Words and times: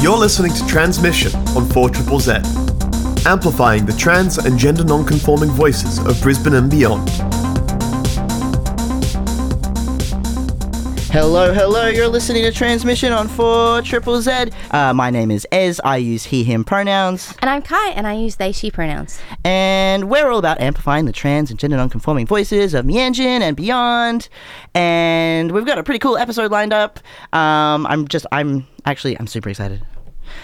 You're 0.00 0.18
listening 0.18 0.52
to 0.52 0.62
Tranzmission 0.64 1.34
on 1.56 1.68
4 1.68 1.90
Triple 1.90 2.20
Z, 2.20 2.32
amplifying 3.26 3.84
the 3.84 3.94
trans 3.98 4.38
and 4.38 4.58
gender 4.58 4.84
non-conforming 4.84 5.50
voices 5.50 5.98
of 5.98 6.20
Brisbane 6.22 6.54
and 6.54 6.70
beyond. 6.70 7.33
Hello, 11.14 11.54
hello. 11.54 11.86
You're 11.86 12.08
listening 12.08 12.42
to 12.42 12.50
Tranzmission 12.50 13.16
on 13.16 13.28
4 13.28 13.82
Triple 13.82 14.20
Z. 14.20 14.50
Uh, 14.72 14.92
my 14.92 15.10
name 15.10 15.30
is 15.30 15.46
Ez. 15.52 15.80
I 15.84 15.98
use 15.98 16.24
he, 16.24 16.42
him 16.42 16.64
pronouns. 16.64 17.32
And 17.38 17.48
I'm 17.48 17.62
Cai, 17.62 17.90
and 17.90 18.04
I 18.04 18.14
use 18.14 18.34
they, 18.34 18.50
she 18.50 18.68
pronouns. 18.68 19.20
And 19.44 20.10
we're 20.10 20.28
all 20.28 20.40
about 20.40 20.60
amplifying 20.60 21.04
the 21.04 21.12
trans 21.12 21.50
and 21.50 21.60
gender 21.60 21.76
non-conforming 21.76 22.26
voices 22.26 22.74
of 22.74 22.84
Meanjin 22.84 23.42
and 23.42 23.56
beyond. 23.56 24.28
And 24.74 25.52
we've 25.52 25.64
got 25.64 25.78
a 25.78 25.84
pretty 25.84 26.00
cool 26.00 26.16
episode 26.16 26.50
lined 26.50 26.72
up. 26.72 26.98
Um, 27.32 27.86
I'm 27.86 28.08
just, 28.08 28.26
I'm 28.32 28.66
actually, 28.84 29.16
I'm 29.16 29.28
super 29.28 29.50
excited. 29.50 29.86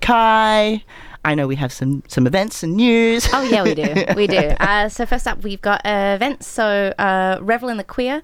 Cai, 0.00 0.82
I 1.24 1.34
know 1.34 1.46
we 1.46 1.56
have 1.56 1.72
some 1.72 2.02
some 2.08 2.26
events 2.26 2.62
and 2.62 2.76
news. 2.76 3.28
Oh 3.32 3.42
yeah, 3.42 3.62
we 3.62 3.74
do, 3.74 3.94
we 4.16 4.26
do. 4.26 4.38
Uh, 4.38 4.88
so 4.88 5.04
first 5.04 5.26
up, 5.26 5.42
we've 5.42 5.60
got 5.60 5.84
uh, 5.84 6.12
events. 6.14 6.46
So 6.46 6.94
uh, 6.98 7.38
Revel 7.40 7.68
in 7.68 7.76
the 7.76 7.84
Queer. 7.84 8.22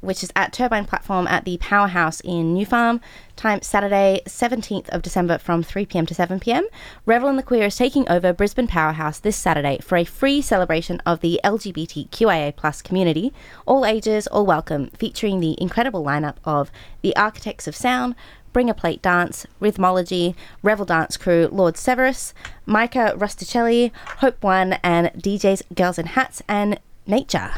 Which 0.00 0.22
is 0.22 0.32
at 0.34 0.52
Turbine 0.52 0.86
Platform 0.86 1.26
at 1.26 1.44
the 1.44 1.58
Powerhouse 1.58 2.20
in 2.20 2.54
New 2.54 2.64
Farm. 2.64 3.00
Time 3.36 3.62
Saturday, 3.62 4.22
17th 4.26 4.88
of 4.90 5.02
December 5.02 5.38
from 5.38 5.62
3 5.62 5.86
pm 5.86 6.06
to 6.06 6.14
7 6.14 6.40
pm. 6.40 6.66
Revel 7.06 7.28
in 7.28 7.36
the 7.36 7.42
Queer 7.42 7.66
is 7.66 7.76
taking 7.76 8.08
over 8.08 8.32
Brisbane 8.32 8.66
Powerhouse 8.66 9.18
this 9.18 9.36
Saturday 9.36 9.78
for 9.82 9.96
a 9.96 10.04
free 10.04 10.40
celebration 10.40 11.00
of 11.06 11.20
the 11.20 11.40
LGBTQIA 11.44 12.56
plus 12.56 12.82
community. 12.82 13.32
All 13.66 13.84
ages, 13.84 14.26
all 14.26 14.46
welcome, 14.46 14.88
featuring 14.96 15.40
the 15.40 15.60
incredible 15.60 16.04
lineup 16.04 16.36
of 16.44 16.70
the 17.02 17.14
Architects 17.16 17.66
of 17.66 17.76
Sound, 17.76 18.14
Bring 18.52 18.68
a 18.68 18.74
Plate 18.74 19.00
Dance, 19.00 19.46
Rhythmology, 19.60 20.34
Revel 20.62 20.84
Dance 20.84 21.16
Crew, 21.16 21.48
Lord 21.52 21.76
Severus, 21.76 22.34
Micah 22.66 23.14
Rusticelli, 23.16 23.92
Hope 24.18 24.42
One, 24.42 24.74
and 24.82 25.08
DJs 25.16 25.62
Girls 25.74 25.98
in 25.98 26.06
Hats 26.06 26.42
and 26.48 26.80
Nature. 27.06 27.52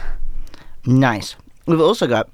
Nice. 0.85 1.37
We've 1.67 1.81
also 1.81 2.07
got. 2.07 2.29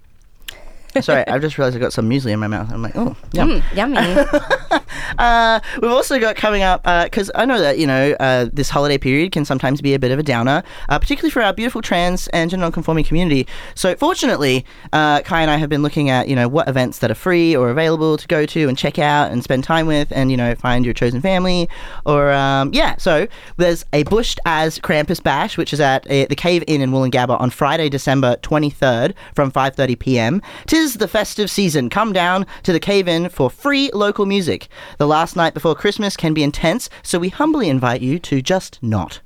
Sorry, 1.01 1.27
I've 1.27 1.41
just 1.41 1.59
realised 1.59 1.77
I've 1.77 1.83
got 1.83 1.93
some 1.93 2.09
muesli 2.09 2.33
in 2.33 2.41
my 2.41 2.47
mouth. 2.47 2.71
I'm 2.73 2.83
like, 2.83 2.97
oh, 2.97 3.17
yum. 3.33 3.61
Mm, 3.61 3.77
yummy. 3.77 4.79
Uh, 5.19 5.61
we've 5.81 5.91
also 5.91 6.19
got 6.21 6.37
coming 6.37 6.63
up 6.63 6.83
because 7.05 7.31
I 7.35 7.45
know 7.45 7.59
that 7.59 7.79
you 7.79 7.87
know 7.87 8.15
uh, 8.21 8.49
this 8.53 8.69
holiday 8.69 8.99
period 8.99 9.33
can 9.33 9.45
sometimes 9.45 9.81
be 9.81 9.95
a 9.95 9.99
bit 9.99 10.11
of 10.11 10.19
a 10.19 10.23
downer, 10.23 10.63
uh, 10.89 10.99
particularly 10.99 11.31
for 11.31 11.42
our 11.42 11.53
beautiful 11.53 11.83
trans 11.83 12.29
and 12.29 12.51
gender 12.51 12.63
non-conforming 12.63 13.05
community. 13.05 13.47
So 13.75 13.97
fortunately, 13.97 14.64
uh, 14.92 15.23
Cai 15.23 15.42
and 15.42 15.51
I 15.51 15.57
have 15.57 15.69
been 15.69 15.83
looking 15.83 16.11
at 16.11 16.29
you 16.29 16.37
know 16.37 16.48
what 16.48 16.69
events 16.69 16.98
that 16.98 17.11
are 17.11 17.17
free 17.17 17.57
or 17.57 17.70
available 17.70 18.17
to 18.17 18.27
go 18.29 18.47
to 18.47 18.69
and 18.69 18.77
check 18.77 18.98
out 18.98 19.33
and 19.33 19.42
spend 19.42 19.64
time 19.64 19.87
with, 19.87 20.13
and 20.13 20.31
you 20.31 20.37
know 20.37 20.55
find 20.55 20.85
your 20.85 20.95
chosen 20.95 21.20
family, 21.20 21.69
or 22.07 22.31
um, 22.31 22.70
yeah. 22.73 22.97
So 22.98 23.27
there's 23.57 23.85
a 23.92 24.05
Bushed 24.05 24.41
as 24.47 24.79
Krampus 24.79 25.23
Bash, 25.23 25.57
which 25.58 25.73
is 25.73 25.81
at 25.81 26.07
uh, 26.07 26.27
the 26.29 26.37
Cave 26.37 26.64
Inn 26.67 26.81
in 26.81 26.91
Woolloongabba 26.91 27.41
on 27.41 27.51
Friday, 27.51 27.89
December 27.89 28.37
23rd 28.42 29.14
from 29.35 29.51
5:30 29.51 29.98
p.m. 29.98 30.42
Tis 30.67 30.88
the 30.95 31.09
festive 31.09 31.51
season. 31.51 31.91
Come 31.91 32.13
down 32.13 32.47
to 32.63 32.73
the 32.73 32.81
Cave 32.81 33.09
Inn 33.09 33.29
for 33.29 33.51
free 33.51 33.91
local 33.93 34.27
music. 34.27 34.69
The 34.99 35.07
last 35.07 35.37
night 35.37 35.55
before 35.55 35.75
Christmas 35.75 36.17
can 36.17 36.35
be 36.35 36.43
intense, 36.43 36.89
so 37.03 37.19
we 37.19 37.29
humbly 37.29 37.69
invite 37.69 38.01
you 38.01 38.19
to 38.21 38.41
just 38.43 38.79
not. 38.83 39.21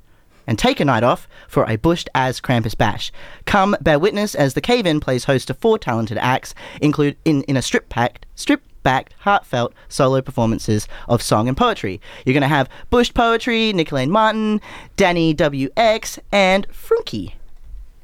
And 0.45 0.59
take 0.59 0.79
a 0.79 0.85
night 0.85 1.03
off 1.03 1.27
for 1.47 1.65
a 1.69 1.77
bushed 1.77 2.09
as 2.13 2.41
Krampus 2.41 2.77
bash. 2.77 3.11
Come 3.45 3.77
bear 3.81 3.97
witness 3.97 4.35
as 4.35 4.53
the 4.53 4.61
Cave 4.61 4.85
In 4.85 4.99
plays 4.99 5.25
host 5.25 5.47
to 5.47 5.53
four 5.53 5.79
talented 5.79 6.17
acts, 6.17 6.53
include 6.81 7.15
in, 7.23 7.43
in 7.43 7.55
a 7.55 7.61
strip 7.61 7.87
packed, 7.87 8.25
strip 8.35 8.61
backed, 8.83 9.13
heartfelt 9.19 9.73
solo 9.87 10.21
performances 10.21 10.87
of 11.07 11.21
song 11.21 11.47
and 11.47 11.57
poetry. 11.57 12.01
You're 12.25 12.33
going 12.33 12.41
to 12.41 12.47
have 12.47 12.69
Bushed 12.89 13.13
Poetry, 13.13 13.73
Nicolene 13.73 14.09
Martin, 14.09 14.61
Danny 14.97 15.33
WX, 15.33 16.19
and 16.31 16.67
Frunky. 16.69 17.33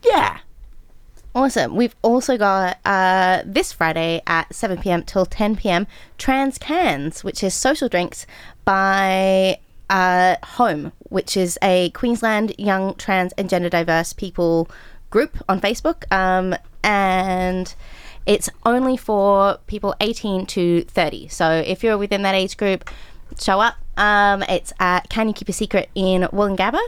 Yeah. 0.04 0.40
Awesome. 1.40 1.78
We've 1.78 1.96
also 2.02 2.38
got 2.38 2.80
uh, 2.84 3.44
this 3.46 3.72
Friday 3.72 4.22
at 4.28 4.54
7 4.54 4.78
pm 4.78 5.04
till 5.04 5.26
10 5.26 5.56
pm 5.56 5.88
Trans 6.18 6.58
Cans, 6.58 7.24
which 7.24 7.42
is 7.46 7.54
social 7.54 7.88
drinks 7.88 8.28
by 8.66 9.58
uh, 9.90 10.36
Home, 10.44 10.92
which 11.04 11.38
is 11.38 11.58
a 11.62 11.92
Queensland 11.92 12.54
young 12.58 12.94
trans 12.96 13.32
and 13.38 13.50
gender 13.50 13.70
diverse 13.70 14.12
people 14.12 14.70
group 15.12 15.38
on 15.48 15.62
Facebook. 15.62 16.04
Um, 16.12 16.56
and 16.84 17.74
it's 18.26 18.50
only 18.66 18.98
for 18.98 19.60
people 19.66 19.96
18 20.02 20.46
to 20.48 20.82
30. 20.82 21.30
So 21.30 21.64
if 21.66 21.86
you're 21.86 21.98
within 21.98 22.22
that 22.24 22.36
age 22.36 22.58
group, 22.58 22.90
show 23.40 23.62
up. 23.62 23.76
Um, 23.96 24.44
it's 24.44 24.74
at 24.82 25.08
Can 25.08 25.30
You 25.30 25.34
Keep 25.34 25.48
a 25.48 25.54
Secret 25.54 25.90
in 25.96 26.24
Woolloongabba. 26.24 26.82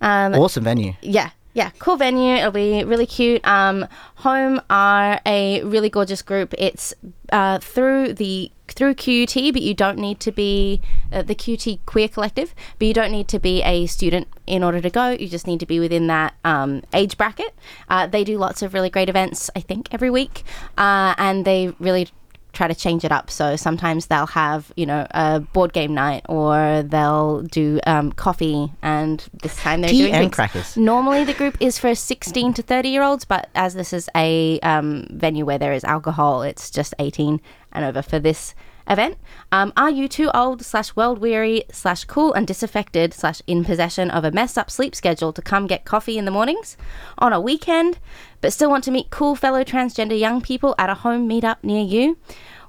Um, 0.00 0.34
Awesome 0.34 0.64
venue. 0.64 0.94
yeah, 1.02 1.30
yeah, 1.54 1.70
cool 1.78 1.96
venue. 1.96 2.34
It'll 2.36 2.50
be 2.50 2.82
really 2.84 3.06
cute. 3.06 3.46
Um, 3.46 3.86
Home 4.16 4.60
are 4.70 5.20
a 5.26 5.62
really 5.64 5.90
gorgeous 5.90 6.22
group. 6.22 6.54
It's 6.56 6.94
uh, 7.30 7.58
through 7.58 8.14
the 8.14 8.50
through 8.68 8.94
QT, 8.94 9.52
but 9.52 9.60
you 9.60 9.74
don't 9.74 9.98
need 9.98 10.18
to 10.20 10.32
be 10.32 10.80
uh, 11.12 11.20
the 11.20 11.34
QT 11.34 11.80
Queer 11.84 12.08
Collective. 12.08 12.54
But 12.78 12.88
you 12.88 12.94
don't 12.94 13.12
need 13.12 13.28
to 13.28 13.38
be 13.38 13.62
a 13.62 13.86
student 13.86 14.28
in 14.46 14.64
order 14.64 14.80
to 14.80 14.88
go. 14.88 15.10
You 15.10 15.28
just 15.28 15.46
need 15.46 15.60
to 15.60 15.66
be 15.66 15.78
within 15.78 16.06
that 16.06 16.34
um, 16.42 16.82
age 16.94 17.18
bracket. 17.18 17.54
Uh, 17.88 18.06
they 18.06 18.24
do 18.24 18.38
lots 18.38 18.62
of 18.62 18.72
really 18.72 18.90
great 18.90 19.10
events. 19.10 19.50
I 19.54 19.60
think 19.60 19.92
every 19.92 20.10
week, 20.10 20.44
uh, 20.78 21.14
and 21.18 21.44
they 21.44 21.74
really 21.78 22.08
try 22.52 22.68
to 22.68 22.74
change 22.74 23.04
it 23.04 23.12
up. 23.12 23.30
So 23.30 23.56
sometimes 23.56 24.06
they'll 24.06 24.26
have, 24.26 24.72
you 24.76 24.86
know, 24.86 25.06
a 25.10 25.40
board 25.40 25.72
game 25.72 25.94
night 25.94 26.24
or 26.28 26.82
they'll 26.86 27.42
do 27.42 27.80
um, 27.86 28.12
coffee 28.12 28.70
and 28.82 29.24
this 29.42 29.56
time 29.56 29.80
they're 29.80 29.90
Tea 29.90 29.98
doing 29.98 30.12
and 30.12 30.20
drinks. 30.20 30.36
crackers. 30.36 30.76
Normally 30.76 31.24
the 31.24 31.34
group 31.34 31.56
is 31.60 31.78
for 31.78 31.94
16 31.94 32.54
to 32.54 32.62
30 32.62 32.88
year 32.88 33.02
olds, 33.02 33.24
but 33.24 33.48
as 33.54 33.74
this 33.74 33.92
is 33.92 34.08
a 34.14 34.60
um, 34.60 35.06
venue 35.10 35.44
where 35.44 35.58
there 35.58 35.72
is 35.72 35.84
alcohol, 35.84 36.42
it's 36.42 36.70
just 36.70 36.94
18 36.98 37.40
and 37.72 37.84
over 37.84 38.02
for 38.02 38.18
this 38.18 38.54
event. 38.88 39.18
Um, 39.50 39.72
are 39.76 39.90
you 39.90 40.08
too 40.08 40.30
old 40.34 40.64
slash 40.64 40.94
world 40.96 41.18
weary 41.18 41.64
slash 41.70 42.04
cool 42.04 42.32
and 42.32 42.46
disaffected 42.46 43.14
slash 43.14 43.42
in 43.46 43.64
possession 43.64 44.10
of 44.10 44.24
a 44.24 44.30
messed 44.30 44.58
up 44.58 44.70
sleep 44.70 44.94
schedule 44.94 45.32
to 45.32 45.42
come 45.42 45.66
get 45.66 45.84
coffee 45.84 46.18
in 46.18 46.24
the 46.24 46.30
mornings 46.30 46.76
on 47.18 47.32
a 47.32 47.40
weekend, 47.40 47.98
but 48.40 48.52
still 48.52 48.70
want 48.70 48.84
to 48.84 48.90
meet 48.90 49.10
cool 49.10 49.34
fellow 49.34 49.64
transgender 49.64 50.18
young 50.18 50.40
people 50.40 50.74
at 50.78 50.90
a 50.90 50.94
home 50.94 51.28
meetup 51.28 51.62
near 51.62 51.84
you? 51.84 52.18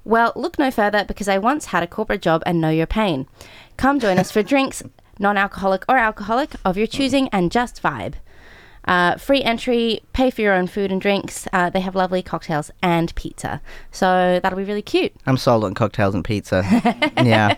Well, 0.06 0.34
look 0.35 0.59
no 0.59 0.69
further 0.69 1.06
because 1.06 1.29
I 1.29 1.38
once 1.38 1.68
had 1.68 1.84
a 1.84 1.87
corporate 1.87 2.22
job 2.22 2.43
and 2.46 2.59
know 2.59 2.70
your 2.70 2.87
pain. 2.87 3.28
Come 3.78 3.99
join 3.99 4.20
us 4.20 4.32
for 4.32 4.43
drinks, 4.43 4.84
non 5.20 5.37
alcoholic 5.37 5.85
or 5.87 5.97
alcoholic, 5.97 6.52
of 6.66 6.78
your 6.78 6.87
choosing 6.87 7.29
and 7.29 7.52
just 7.52 7.82
vibe. 7.82 8.16
Uh, 8.85 9.16
free 9.18 9.41
entry, 9.41 10.02
pay 10.14 10.30
for 10.30 10.41
your 10.41 10.53
own 10.53 10.68
food 10.68 10.91
and 10.91 11.02
drinks. 11.02 11.47
Uh, 11.53 11.70
they 11.70 11.80
have 11.80 11.96
lovely 11.96 12.22
cocktails 12.22 12.72
and 12.82 13.14
pizza. 13.16 13.62
So 13.91 14.40
that'll 14.41 14.58
be 14.58 14.64
really 14.64 14.82
cute. 14.82 15.14
I'm 15.26 15.38
sold 15.38 15.64
on 15.64 15.74
cocktails 15.74 16.14
and 16.16 16.24
pizza. 16.24 16.64
yeah. 17.24 17.58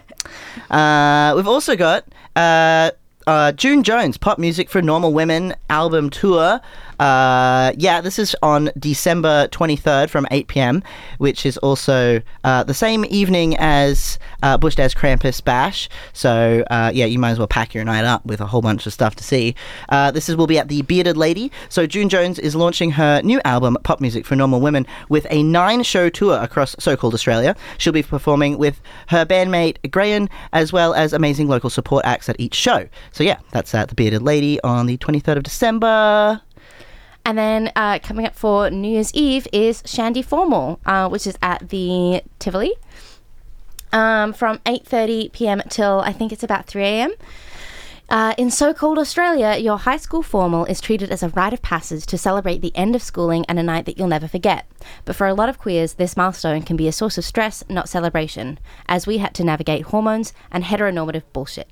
Uh, 0.70 1.34
we've 1.36 1.48
also 1.48 1.76
got 1.76 2.06
uh, 2.36 2.92
uh, 3.28 3.52
June 3.54 3.84
Jones, 3.84 4.18
Pop 4.18 4.38
Music 4.38 4.70
for 4.70 4.82
Normal 4.82 5.14
Women 5.14 5.56
album 5.70 6.10
tour. 6.10 6.62
Uh, 7.00 7.74
yeah, 7.78 8.02
this 8.02 8.20
is 8.20 8.36
on 8.42 8.72
December 8.78 9.48
23rd 9.50 10.10
from 10.10 10.28
8 10.32 10.48
pm, 10.48 10.84
which 11.18 11.46
is 11.46 11.58
also 11.58 12.22
uh, 12.44 12.64
the 12.64 12.74
same 12.74 13.06
evening 13.10 13.56
as 13.58 14.18
uh, 14.44 14.58
Bush 14.58 14.76
Krampus 14.76 15.44
Bash. 15.44 15.90
So, 16.14 16.64
uh, 16.70 16.92
yeah, 16.94 17.06
you 17.06 17.20
might 17.20 17.32
as 17.32 17.40
well 17.40 17.48
pack 17.48 17.74
your 17.74 17.84
night 17.84 18.06
up 18.06 18.26
with 18.26 18.42
a 18.42 18.46
whole 18.46 18.62
bunch 18.62 18.86
of 18.86 18.94
stuff 18.94 19.16
to 19.16 19.24
see. 19.24 19.56
Uh, 19.90 20.12
this 20.12 20.30
is, 20.30 20.36
will 20.36 20.48
be 20.48 20.58
at 20.58 20.68
the 20.68 20.82
Bearded 20.84 21.18
Lady. 21.18 21.52
So, 21.70 21.88
June 21.88 22.10
Jones 22.10 22.40
is 22.40 22.56
launching 22.56 22.92
her 22.92 23.22
new 23.24 23.42
album, 23.46 23.78
Pop 23.84 24.00
Music 24.00 24.26
for 24.26 24.36
Normal 24.36 24.62
Women, 24.62 24.86
with 25.10 25.28
a 25.30 25.44
nine 25.44 25.84
show 25.84 26.10
tour 26.10 26.40
across 26.42 26.76
so 26.80 26.96
called 26.96 27.14
Australia. 27.14 27.56
She'll 27.78 27.94
be 27.94 28.04
performing 28.04 28.58
with 28.58 28.82
her 29.08 29.26
bandmate 29.26 29.80
Grayan, 29.90 30.30
as 30.54 30.72
well 30.72 30.94
as 30.94 31.14
amazing 31.14 31.48
local 31.48 31.70
support 31.70 32.06
acts 32.06 32.30
at 32.30 32.40
each 32.40 32.56
show. 32.56 32.88
So, 33.12 33.24
yeah, 33.24 33.40
that's 33.52 33.74
at 33.74 33.90
the 33.90 33.96
Bearded 33.96 34.22
Lady 34.22 34.62
on 34.62 34.86
the 34.86 34.98
23rd 34.98 35.38
of 35.38 35.44
December. 35.44 36.42
And 37.26 37.38
then 37.38 37.72
uh, 37.76 38.00
coming 38.00 38.26
up 38.28 38.36
for 38.36 38.70
New 38.70 38.88
Year's 38.88 39.12
Eve 39.14 39.48
is 39.52 39.82
Shandy 39.86 40.22
Formal, 40.22 40.80
uh, 40.86 41.10
which 41.10 41.26
is 41.26 41.38
at 41.42 41.70
the 41.70 42.22
Tivoli 42.38 42.74
um, 43.92 44.32
from 44.34 44.60
8.30 44.60 45.32
p.m. 45.32 45.62
till 45.70 46.02
I 46.02 46.14
think 46.14 46.32
it's 46.32 46.44
about 46.44 46.68
3 46.68 46.84
a.m. 46.84 47.14
Uh, 48.08 48.36
in 48.38 48.52
so 48.52 48.74
called 48.74 49.00
Australia, 49.00 49.58
your 49.58 49.80
high 49.80 49.98
school 49.98 50.22
formal 50.22 50.66
is 50.66 50.80
treated 50.80 51.10
as 51.10 51.24
a 51.24 51.30
rite 51.30 51.54
of 51.54 51.62
passage 51.64 52.06
to 52.06 52.18
celebrate 52.18 52.62
the 52.62 52.76
end 52.76 52.96
of 52.96 53.02
schooling 53.02 53.44
and 53.50 53.58
a 53.58 53.64
night 53.64 53.86
that 53.86 53.98
you'll 53.98 54.08
never 54.08 54.28
forget. 54.28 54.68
But 55.06 55.16
for 55.16 55.26
a 55.26 55.34
lot 55.34 55.50
of 55.50 55.58
queers, 55.58 55.94
this 55.94 56.16
milestone 56.16 56.62
can 56.62 56.76
be 56.76 56.88
a 56.88 56.92
source 56.92 57.18
of 57.18 57.26
stress, 57.26 57.64
not 57.68 57.90
celebration, 57.90 58.60
as 58.88 59.08
we 59.08 59.18
had 59.18 59.34
to 59.36 59.44
navigate 59.44 59.86
hormones 59.86 60.34
and 60.52 60.64
heteronormative 60.64 61.24
bullshit. 61.34 61.70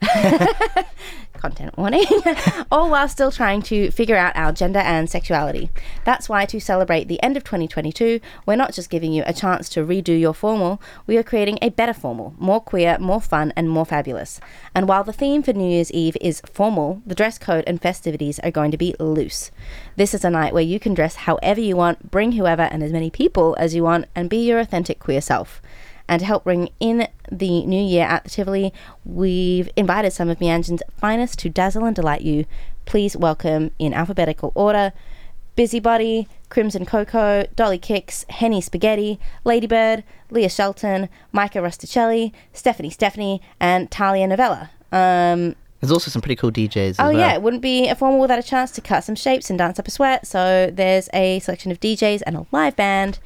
Content 1.44 1.76
warning. 1.76 2.06
All 2.72 2.88
while 2.88 3.06
still 3.06 3.30
trying 3.30 3.60
to 3.64 3.90
figure 3.90 4.16
out 4.16 4.34
our 4.34 4.50
gender 4.50 4.78
and 4.78 5.10
sexuality. 5.10 5.68
That's 6.02 6.26
why, 6.26 6.46
to 6.46 6.58
celebrate 6.58 7.06
the 7.06 7.22
end 7.22 7.36
of 7.36 7.44
2022, 7.44 8.18
we're 8.46 8.56
not 8.56 8.72
just 8.72 8.88
giving 8.88 9.12
you 9.12 9.24
a 9.26 9.34
chance 9.34 9.68
to 9.68 9.84
redo 9.84 10.18
your 10.18 10.32
formal, 10.32 10.80
we 11.06 11.18
are 11.18 11.22
creating 11.22 11.58
a 11.60 11.68
better 11.68 11.92
formal, 11.92 12.32
more 12.38 12.62
queer, 12.62 12.98
more 12.98 13.20
fun, 13.20 13.52
and 13.56 13.68
more 13.68 13.84
fabulous. 13.84 14.40
And 14.74 14.88
while 14.88 15.04
the 15.04 15.12
theme 15.12 15.42
for 15.42 15.52
New 15.52 15.68
Year's 15.68 15.92
Eve 15.92 16.16
is 16.18 16.40
formal, 16.50 17.02
the 17.04 17.14
dress 17.14 17.36
code 17.36 17.64
and 17.66 17.78
festivities 17.78 18.38
are 18.38 18.50
going 18.50 18.70
to 18.70 18.78
be 18.78 18.96
loose. 18.98 19.50
This 19.96 20.14
is 20.14 20.24
a 20.24 20.30
night 20.30 20.54
where 20.54 20.62
you 20.62 20.80
can 20.80 20.94
dress 20.94 21.14
however 21.14 21.60
you 21.60 21.76
want, 21.76 22.10
bring 22.10 22.32
whoever 22.32 22.62
and 22.62 22.82
as 22.82 22.90
many 22.90 23.10
people 23.10 23.54
as 23.58 23.74
you 23.74 23.82
want, 23.82 24.06
and 24.14 24.30
be 24.30 24.38
your 24.38 24.60
authentic 24.60 24.98
queer 24.98 25.20
self. 25.20 25.60
And 26.08 26.20
to 26.20 26.26
help 26.26 26.44
bring 26.44 26.68
in 26.80 27.08
the 27.32 27.64
new 27.66 27.82
year 27.82 28.04
at 28.04 28.24
the 28.24 28.30
Tivoli, 28.30 28.72
we've 29.04 29.70
invited 29.76 30.12
some 30.12 30.28
of 30.28 30.38
Meanjin's 30.38 30.82
finest 30.98 31.38
to 31.40 31.48
dazzle 31.48 31.84
and 31.84 31.96
delight 31.96 32.20
you. 32.22 32.44
Please 32.84 33.16
welcome, 33.16 33.70
in 33.78 33.94
alphabetical 33.94 34.52
order, 34.54 34.92
Busybody, 35.56 36.26
Crimson 36.48 36.84
Coco, 36.84 37.46
Dolly 37.54 37.78
Kicks, 37.78 38.26
Henny 38.28 38.60
Spaghetti, 38.60 39.20
Ladybird, 39.44 40.02
Leah 40.30 40.48
Shelton, 40.48 41.08
Micah 41.32 41.60
Rusticelli, 41.60 42.32
Stephanie 42.52 42.90
Stephanie, 42.90 43.40
and 43.60 43.88
Talia 43.90 44.26
Novella. 44.26 44.70
Um, 44.90 45.54
There's 45.80 45.92
also 45.92 46.10
some 46.10 46.20
pretty 46.22 46.34
cool 46.36 46.50
DJs. 46.50 46.90
As 46.90 46.96
Oh 46.98 47.04
well. 47.10 47.12
yeah, 47.18 47.34
it 47.34 47.40
wouldn't 47.42 47.62
be 47.62 47.88
a 47.88 47.94
formal 47.94 48.20
without 48.20 48.38
a 48.40 48.42
chance 48.42 48.72
to 48.72 48.80
cut 48.80 49.04
some 49.04 49.14
shapes 49.14 49.48
and 49.48 49.56
dance 49.58 49.78
up 49.78 49.86
a 49.86 49.90
sweat. 49.92 50.26
So 50.26 50.70
there's 50.72 51.08
a 51.14 51.38
selection 51.38 51.70
of 51.70 51.78
DJs 51.78 52.22
and 52.26 52.36
a 52.36 52.46
live 52.50 52.74
band, 52.74 53.20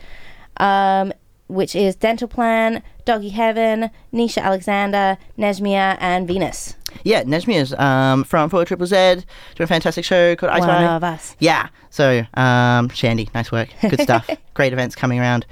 um, 0.58 1.12
which 1.48 1.74
is 1.74 1.96
Dental 1.96 2.28
Plan, 2.28 2.82
Doggy 3.04 3.30
Heaven, 3.30 3.90
Nisha 4.12 4.42
Alexander, 4.42 5.18
Nesmia, 5.38 5.96
and 6.00 6.28
Venus. 6.28 6.74
Yeah, 7.04 7.22
Nejmi 7.24 7.54
is 7.56 7.74
um, 7.74 8.24
from 8.24 8.48
4 8.50 8.64
Triple 8.64 8.86
Z, 8.86 8.96
doing 8.96 9.24
a 9.60 9.66
fantastic 9.66 10.04
show 10.04 10.34
called 10.36 10.52
Ice 10.52 10.60
One 10.60 10.68
Wine. 10.68 10.84
of 10.84 11.04
us. 11.04 11.36
Yeah, 11.38 11.68
so 11.90 12.22
um, 12.34 12.88
Shandy, 12.90 13.28
nice 13.34 13.50
work, 13.52 13.68
good 13.82 14.00
stuff, 14.00 14.28
great 14.54 14.72
events 14.72 14.94
coming 14.94 15.18
around. 15.20 15.44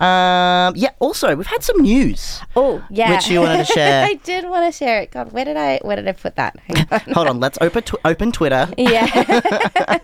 Um, 0.00 0.74
yeah, 0.76 0.90
also 0.98 1.36
we've 1.36 1.46
had 1.46 1.62
some 1.62 1.78
news. 1.82 2.40
Oh 2.56 2.82
yeah, 2.90 3.10
Which 3.14 3.28
you 3.28 3.40
wanted 3.40 3.66
to 3.66 3.72
share. 3.72 4.04
I 4.06 4.14
did 4.14 4.48
want 4.48 4.72
to 4.72 4.76
share 4.76 5.02
it. 5.02 5.10
God, 5.10 5.30
where 5.32 5.44
did 5.44 5.58
I 5.58 5.78
where 5.82 5.94
did 5.96 6.08
I 6.08 6.12
put 6.12 6.36
that? 6.36 6.56
On. 6.90 7.00
Hold 7.14 7.26
on, 7.28 7.38
let's 7.40 7.58
open 7.60 7.82
tw- 7.82 7.96
open 8.04 8.32
Twitter. 8.32 8.66
Yeah. 8.78 9.98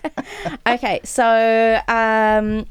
okay, 0.67 0.99
so 1.03 1.81
um, 1.87 2.67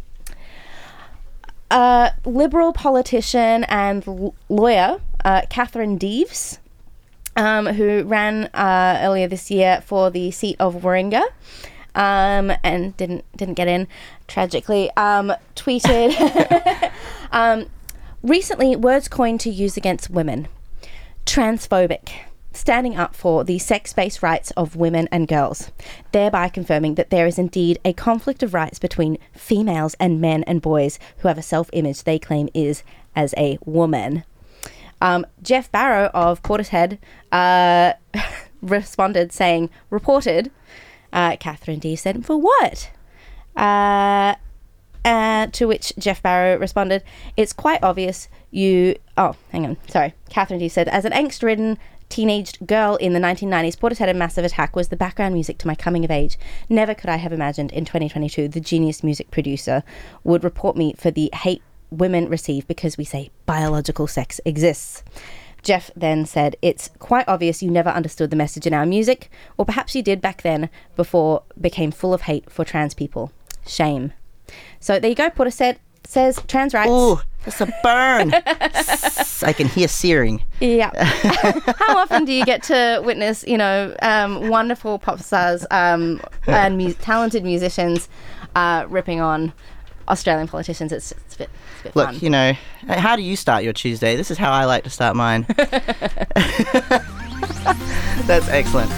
uh, 1.70 2.10
liberal 2.24 2.72
politician 2.72 3.64
and 3.64 4.06
l- 4.06 4.34
lawyer 4.48 5.00
uh, 5.24 5.42
Catherine 5.50 5.98
Deves, 5.98 6.58
um, 7.36 7.66
who 7.66 8.04
ran 8.04 8.44
uh, 8.54 9.00
earlier 9.02 9.28
this 9.28 9.50
year 9.50 9.82
for 9.84 10.10
the 10.10 10.30
seat 10.30 10.56
of 10.58 10.76
Warringah. 10.76 11.26
Um, 11.94 12.52
and 12.62 12.94
didn't 12.98 13.24
didn't 13.34 13.54
get 13.54 13.68
in 13.68 13.88
tragically. 14.28 14.90
Um, 14.98 15.32
tweeted 15.54 16.92
um, 17.32 17.66
recently 18.22 18.76
words 18.76 19.08
coined 19.08 19.40
to 19.40 19.50
use 19.50 19.78
against 19.78 20.10
women 20.10 20.48
transphobic, 21.24 22.10
standing 22.56 22.96
up 22.96 23.14
for 23.14 23.44
the 23.44 23.58
sex 23.58 23.92
based 23.92 24.22
rights 24.22 24.50
of 24.52 24.76
women 24.76 25.08
and 25.12 25.28
girls, 25.28 25.70
thereby 26.12 26.48
confirming 26.48 26.94
that 26.96 27.10
there 27.10 27.26
is 27.26 27.38
indeed 27.38 27.78
a 27.84 27.92
conflict 27.92 28.42
of 28.42 28.54
rights 28.54 28.78
between 28.78 29.18
females 29.32 29.94
and 30.00 30.20
men 30.20 30.42
and 30.44 30.62
boys 30.62 30.98
who 31.18 31.28
have 31.28 31.38
a 31.38 31.42
self 31.42 31.70
image 31.72 32.02
they 32.02 32.18
claim 32.18 32.48
is 32.54 32.82
as 33.14 33.34
a 33.36 33.58
woman. 33.64 34.24
Um, 35.00 35.26
Geoff 35.42 35.70
Barrow 35.70 36.10
of 36.14 36.42
Portishead 36.42 36.98
uh, 37.30 37.92
responded 38.62 39.32
saying, 39.32 39.70
reported, 39.90 40.50
uh, 41.12 41.36
Catherine 41.36 41.78
D 41.78 41.96
said, 41.96 42.24
for 42.24 42.36
what? 42.36 42.90
Uh, 43.54 44.34
uh, 45.04 45.46
to 45.52 45.66
which 45.66 45.92
Geoff 45.98 46.22
Barrow 46.22 46.58
responded, 46.58 47.02
It's 47.36 47.52
quite 47.52 47.82
obvious 47.82 48.28
you. 48.50 48.96
Oh, 49.16 49.36
hang 49.50 49.64
on. 49.64 49.76
Sorry. 49.88 50.14
Catherine 50.28 50.58
D 50.58 50.68
said, 50.68 50.88
As 50.88 51.04
an 51.04 51.12
angst 51.12 51.42
ridden 51.42 51.78
teenaged 52.08 52.66
girl 52.66 52.96
in 52.96 53.12
the 53.12 53.20
1990s, 53.20 53.76
Portishead 53.76 54.08
and 54.08 54.18
Massive 54.18 54.44
Attack 54.44 54.76
was 54.76 54.88
the 54.88 54.96
background 54.96 55.34
music 55.34 55.58
to 55.58 55.66
my 55.66 55.74
coming 55.74 56.04
of 56.04 56.10
age. 56.10 56.38
Never 56.68 56.94
could 56.94 57.10
I 57.10 57.16
have 57.16 57.32
imagined 57.32 57.72
in 57.72 57.84
2022 57.84 58.48
the 58.48 58.60
genius 58.60 59.02
music 59.02 59.30
producer 59.30 59.82
would 60.24 60.44
report 60.44 60.76
me 60.76 60.94
for 60.96 61.10
the 61.10 61.30
hate 61.34 61.62
women 61.90 62.28
receive 62.28 62.66
because 62.66 62.96
we 62.96 63.04
say 63.04 63.30
biological 63.46 64.06
sex 64.06 64.40
exists. 64.44 65.02
Geoff 65.62 65.90
then 65.96 66.26
said, 66.26 66.56
It's 66.62 66.90
quite 66.98 67.28
obvious 67.28 67.62
you 67.62 67.70
never 67.70 67.90
understood 67.90 68.30
the 68.30 68.36
message 68.36 68.66
in 68.66 68.74
our 68.74 68.86
music, 68.86 69.30
or 69.56 69.64
perhaps 69.64 69.94
you 69.94 70.02
did 70.02 70.20
back 70.20 70.42
then 70.42 70.70
before 70.94 71.42
became 71.60 71.90
full 71.90 72.14
of 72.14 72.22
hate 72.22 72.50
for 72.50 72.64
trans 72.64 72.94
people. 72.94 73.32
Shame. 73.66 74.12
So 74.78 75.00
there 75.00 75.10
you 75.10 75.16
go. 75.16 75.28
Portishead 75.28 75.78
says 76.08 76.40
trans 76.48 76.74
rights. 76.74 76.90
Ooh, 76.90 77.20
that's 77.44 77.60
a 77.60 77.66
burn. 77.82 78.32
I 79.42 79.52
can 79.52 79.68
hear 79.68 79.88
searing. 79.88 80.42
Yeah. 80.60 80.90
How 81.78 81.98
often 81.98 82.24
do 82.24 82.32
you 82.32 82.44
get 82.44 82.62
to 82.64 83.00
witness, 83.04 83.44
you 83.46 83.56
know, 83.56 83.94
um, 84.02 84.48
wonderful 84.48 84.98
pop 84.98 85.20
stars 85.20 85.64
um, 85.70 86.20
and 86.46 86.76
mu- 86.76 86.92
talented 86.94 87.44
musicians 87.44 88.08
uh, 88.54 88.86
ripping 88.88 89.20
on 89.20 89.52
Australian 90.08 90.48
politicians? 90.48 90.90
It's, 90.92 91.12
it's 91.12 91.34
a 91.36 91.38
bit, 91.38 91.50
it's 91.72 91.80
a 91.80 91.84
bit 91.84 91.96
Look, 91.96 92.06
fun. 92.06 92.18
you 92.20 92.30
know, 92.30 92.52
how 92.88 93.14
do 93.16 93.22
you 93.22 93.36
start 93.36 93.62
your 93.62 93.72
Tuesday? 93.72 94.16
This 94.16 94.30
is 94.30 94.38
how 94.38 94.50
I 94.52 94.64
like 94.64 94.84
to 94.84 94.90
start 94.90 95.14
mine. 95.16 95.46
That's 98.26 98.48
excellent. 98.48 98.90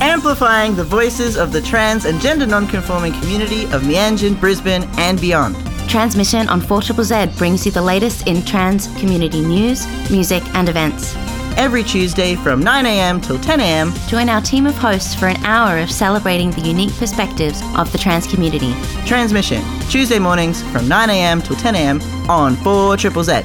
Amplifying 0.00 0.76
the 0.76 0.84
voices 0.84 1.36
of 1.36 1.52
the 1.52 1.60
trans 1.60 2.04
and 2.04 2.20
gender 2.20 2.46
non-conforming 2.46 3.12
community 3.14 3.64
of 3.64 3.82
Meanjin, 3.82 4.38
Brisbane, 4.38 4.84
and 4.96 5.20
beyond. 5.20 5.56
Tranzmission 5.88 6.46
on 6.50 6.60
4 6.60 6.82
Z 6.82 7.38
brings 7.38 7.64
you 7.64 7.72
the 7.72 7.80
latest 7.80 8.26
in 8.26 8.44
trans 8.44 8.88
community 9.00 9.40
news, 9.40 9.86
music, 10.10 10.42
and 10.54 10.68
events. 10.68 11.14
Every 11.56 11.82
Tuesday 11.82 12.34
from 12.36 12.62
9am 12.62 13.24
till 13.24 13.38
10am, 13.38 14.06
Join 14.06 14.28
our 14.28 14.42
team 14.42 14.66
of 14.66 14.74
hosts 14.74 15.14
for 15.14 15.28
an 15.28 15.42
hour 15.46 15.78
of 15.78 15.90
celebrating 15.90 16.50
the 16.50 16.60
unique 16.60 16.92
perspectives 16.96 17.62
of 17.78 17.90
the 17.90 17.96
trans 17.96 18.26
community. 18.26 18.72
tranzmission, 19.06 19.62
Tuesday 19.90 20.18
mornings 20.18 20.62
from 20.72 20.82
9am 20.82 21.42
till 21.42 21.56
10am 21.56 22.28
on 22.28 22.54
4 22.56 22.98
Triple 22.98 23.24
Z. 23.24 23.40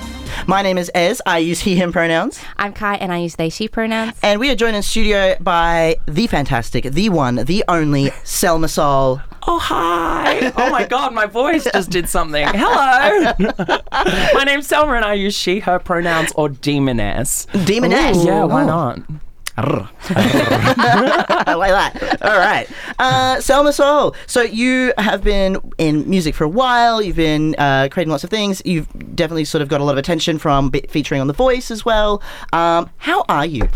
My 0.46 0.62
name 0.62 0.78
is 0.78 0.92
Ez, 0.94 1.22
I 1.26 1.38
use 1.38 1.62
he, 1.62 1.78
him 1.78 1.94
pronouns. 1.94 2.42
I'm 2.58 2.74
Cai 2.74 2.96
and 2.96 3.14
I 3.14 3.20
use 3.20 3.36
they, 3.36 3.50
she 3.50 3.70
pronouns. 3.70 4.20
And 4.22 4.42
we 4.42 4.50
are 4.52 4.56
joined 4.56 4.76
in 4.76 4.84
studio 4.84 5.38
by 5.40 5.96
the 6.08 6.28
fantastic, 6.28 6.84
the 6.92 7.08
one, 7.08 7.36
the 7.36 7.64
only 7.70 8.08
Sellma 8.26 8.70
Soul. 8.70 9.22
Oh, 9.46 9.60
hi. 9.60 10.52
Oh 10.56 10.70
my 10.70 10.86
God, 10.86 11.14
my 11.14 11.26
voice 11.26 11.68
just 11.72 11.90
did 11.90 12.08
something. 12.08 12.48
Hello. 12.48 13.34
my 14.34 14.44
name's 14.46 14.68
Sellma 14.68 14.96
and 14.96 15.04
I 15.06 15.14
use 15.16 15.36
she, 15.36 15.60
her 15.60 15.80
pronouns 15.80 16.32
or 16.36 16.50
demoness. 16.50 17.46
Demoness. 17.66 18.26
Yeah, 18.26 18.46
why 18.46 18.64
Ooh. 18.64 18.68
not? 18.68 19.00
I 19.56 21.54
like 21.56 21.72
that. 21.72 22.22
All 22.24 22.38
right. 22.38 22.68
Uh, 22.98 23.36
Sellma 23.38 23.72
Soul. 23.74 24.16
So 24.26 24.42
you 24.42 24.94
have 24.98 25.24
been 25.24 25.58
in 25.78 26.10
music 26.10 26.34
for 26.34 26.44
a 26.46 26.50
while. 26.50 27.02
You've 27.02 27.18
been 27.18 27.54
uh, 27.58 27.90
creating 27.92 28.12
lots 28.12 28.24
of 28.24 28.32
things. 28.32 28.62
You've 28.66 28.88
definitely 29.16 29.46
sort 29.46 29.62
of 29.62 29.68
got 29.68 29.80
a 29.80 29.84
lot 29.84 29.92
of 29.92 30.00
attention 30.00 30.40
from 30.40 30.70
be- 30.70 30.86
featuring 30.90 31.22
on 31.22 31.28
The 31.28 31.34
Voice 31.34 31.70
as 31.70 31.86
well. 31.86 32.24
Um, 32.52 32.90
how 32.98 33.26
are 33.30 33.46
you? 33.46 33.68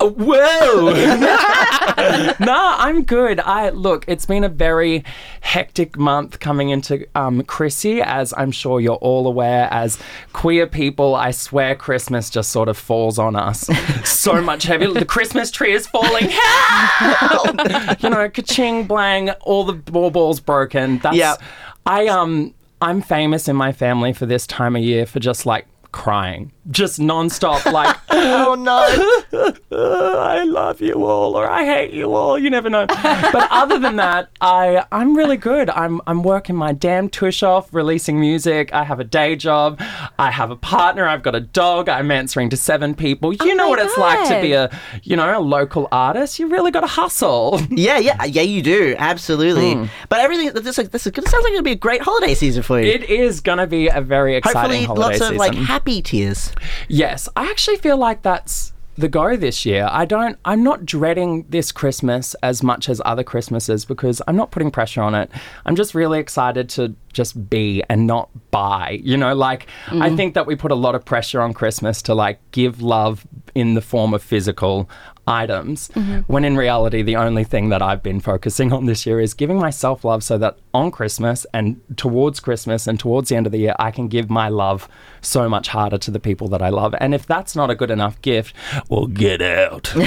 Oh, 0.00 0.10
whoa! 0.10 0.92
nah, 2.40 2.76
I'm 2.78 3.04
good. 3.04 3.40
I 3.40 3.70
look. 3.70 4.04
It's 4.08 4.26
been 4.26 4.44
a 4.44 4.48
very 4.48 5.04
hectic 5.40 5.98
month 5.98 6.40
coming 6.40 6.70
into 6.70 7.06
um, 7.14 7.42
Chrissy, 7.42 8.00
as 8.02 8.34
I'm 8.36 8.50
sure 8.50 8.80
you're 8.80 8.94
all 8.96 9.26
aware. 9.26 9.68
As 9.70 9.98
queer 10.32 10.66
people, 10.66 11.14
I 11.14 11.30
swear 11.30 11.74
Christmas 11.74 12.30
just 12.30 12.50
sort 12.50 12.68
of 12.68 12.76
falls 12.76 13.18
on 13.18 13.36
us 13.36 13.68
so 14.04 14.40
much 14.40 14.64
heavy. 14.64 14.92
The 14.92 15.04
Christmas 15.04 15.50
tree 15.50 15.72
is 15.72 15.86
falling. 15.86 16.28
Help! 16.30 18.00
you 18.02 18.10
know, 18.10 18.28
ka-ching, 18.28 18.86
blang, 18.86 19.30
all 19.42 19.64
the 19.64 19.74
ball 19.74 20.10
balls 20.10 20.40
broken. 20.40 20.98
That's 20.98 21.16
Yep. 21.16 21.42
I 21.86 22.06
um 22.08 22.54
I'm 22.80 23.02
famous 23.02 23.48
in 23.48 23.56
my 23.56 23.72
family 23.72 24.12
for 24.12 24.26
this 24.26 24.46
time 24.46 24.76
of 24.76 24.82
year 24.82 25.06
for 25.06 25.18
just 25.18 25.46
like 25.46 25.66
crying, 25.90 26.52
just 26.70 27.00
nonstop, 27.00 27.70
like 27.72 27.96
Oh 28.10 28.54
no. 28.54 29.22
"Uh, 29.32 29.52
I 30.18 30.44
love 30.44 30.80
you 30.80 31.04
all 31.04 31.36
or 31.36 31.48
I 31.48 31.64
hate 31.64 31.92
you 31.92 32.14
all. 32.14 32.38
You 32.38 32.50
never 32.50 32.68
know. 32.68 32.86
but 32.86 33.48
other 33.50 33.78
than 33.78 33.96
that, 33.96 34.30
I 34.40 34.84
I'm 34.92 35.16
really 35.16 35.36
good. 35.36 35.70
I'm 35.70 36.00
I'm 36.06 36.22
working 36.22 36.56
my 36.56 36.72
damn 36.72 37.08
tush 37.08 37.42
off, 37.42 37.72
releasing 37.72 38.20
music. 38.20 38.72
I 38.72 38.84
have 38.84 39.00
a 39.00 39.04
day 39.04 39.36
job. 39.36 39.80
I 40.18 40.30
have 40.30 40.50
a 40.50 40.56
partner. 40.56 41.06
I've 41.06 41.22
got 41.22 41.34
a 41.34 41.40
dog. 41.40 41.88
I'm 41.88 42.10
answering 42.10 42.50
to 42.50 42.56
seven 42.56 42.94
people. 42.94 43.32
You 43.32 43.54
know 43.54 43.64
my 43.64 43.70
what 43.70 43.78
it's 43.78 43.96
like 43.96 44.28
to 44.28 44.40
be 44.40 44.52
a 44.52 44.70
you 45.02 45.16
know 45.16 45.38
a 45.38 45.40
local 45.40 45.88
artist. 45.92 46.38
You 46.38 46.48
really 46.48 46.70
got 46.70 46.80
to 46.80 46.86
hustle. 46.86 47.60
Yeah, 47.70 47.98
yeah, 47.98 48.24
yeah. 48.24 48.42
You 48.42 48.62
do 48.62 48.94
absolutely. 48.98 49.74
Hmm. 49.74 49.84
But 50.08 50.20
everything. 50.20 50.52
This, 50.52 50.78
is 50.78 50.88
this, 50.88 51.04
this 51.04 51.30
sounds 51.30 51.44
like 51.44 51.52
it'll 51.52 51.62
be 51.62 51.72
a 51.72 51.76
great 51.76 52.02
holiday 52.02 52.34
season 52.34 52.62
for 52.62 52.80
you. 52.80 52.90
It 52.90 53.04
is 53.08 53.40
gonna 53.40 53.66
be 53.66 53.88
a 53.88 54.00
very 54.00 54.34
Hopefully, 54.34 54.52
exciting 54.82 54.84
holiday 54.84 55.02
lots 55.02 55.20
of 55.20 55.26
season. 55.28 55.36
like 55.38 55.54
happy 55.54 56.02
tears. 56.02 56.50
Yes, 56.88 57.28
I 57.36 57.50
actually 57.50 57.76
feel 57.76 57.96
like 57.96 58.22
that's 58.22 58.72
the 58.98 59.08
go 59.08 59.36
this 59.36 59.64
year. 59.64 59.88
I 59.90 60.04
don't 60.04 60.38
I'm 60.44 60.62
not 60.62 60.84
dreading 60.84 61.46
this 61.48 61.70
Christmas 61.70 62.34
as 62.42 62.62
much 62.62 62.88
as 62.88 63.00
other 63.04 63.22
Christmases 63.22 63.84
because 63.84 64.20
I'm 64.26 64.36
not 64.36 64.50
putting 64.50 64.70
pressure 64.70 65.02
on 65.02 65.14
it. 65.14 65.30
I'm 65.64 65.76
just 65.76 65.94
really 65.94 66.18
excited 66.18 66.68
to 66.70 66.94
just 67.12 67.48
be 67.48 67.82
and 67.88 68.06
not 68.06 68.28
buy. 68.50 69.00
You 69.02 69.16
know, 69.16 69.34
like 69.34 69.66
I 69.88 70.10
mm. 70.10 70.16
think 70.16 70.34
that 70.34 70.46
we 70.46 70.56
put 70.56 70.72
a 70.72 70.76
lot 70.76 70.94
of 70.94 71.04
pressure 71.04 71.40
on 71.40 71.54
Christmas 71.54 72.02
to 72.02 72.14
like 72.14 72.40
give 72.50 72.82
love 72.82 73.26
in 73.54 73.74
the 73.74 73.80
form 73.80 74.14
of 74.14 74.22
physical 74.22 74.88
items 75.28 75.88
mm-hmm. 75.90 76.20
when 76.32 76.44
in 76.44 76.56
reality 76.56 77.02
the 77.02 77.16
only 77.16 77.44
thing 77.44 77.68
that 77.68 77.82
I've 77.82 78.02
been 78.02 78.18
focusing 78.18 78.72
on 78.72 78.86
this 78.86 79.04
year 79.04 79.20
is 79.20 79.34
giving 79.34 79.58
myself 79.58 80.04
love 80.04 80.24
so 80.24 80.38
that 80.38 80.58
on 80.72 80.90
Christmas 80.90 81.46
and 81.52 81.80
towards 81.96 82.40
Christmas 82.40 82.86
and 82.86 82.98
towards 82.98 83.28
the 83.28 83.36
end 83.36 83.44
of 83.44 83.52
the 83.52 83.58
year 83.58 83.74
I 83.78 83.90
can 83.90 84.08
give 84.08 84.30
my 84.30 84.48
love 84.48 84.88
so 85.20 85.48
much 85.48 85.68
harder 85.68 85.98
to 85.98 86.10
the 86.10 86.18
people 86.18 86.48
that 86.48 86.62
I 86.62 86.70
love 86.70 86.94
and 86.98 87.14
if 87.14 87.26
that's 87.26 87.54
not 87.54 87.70
a 87.70 87.74
good 87.74 87.90
enough 87.90 88.20
gift 88.22 88.54
well 88.88 89.06
get 89.06 89.42
out 89.42 89.92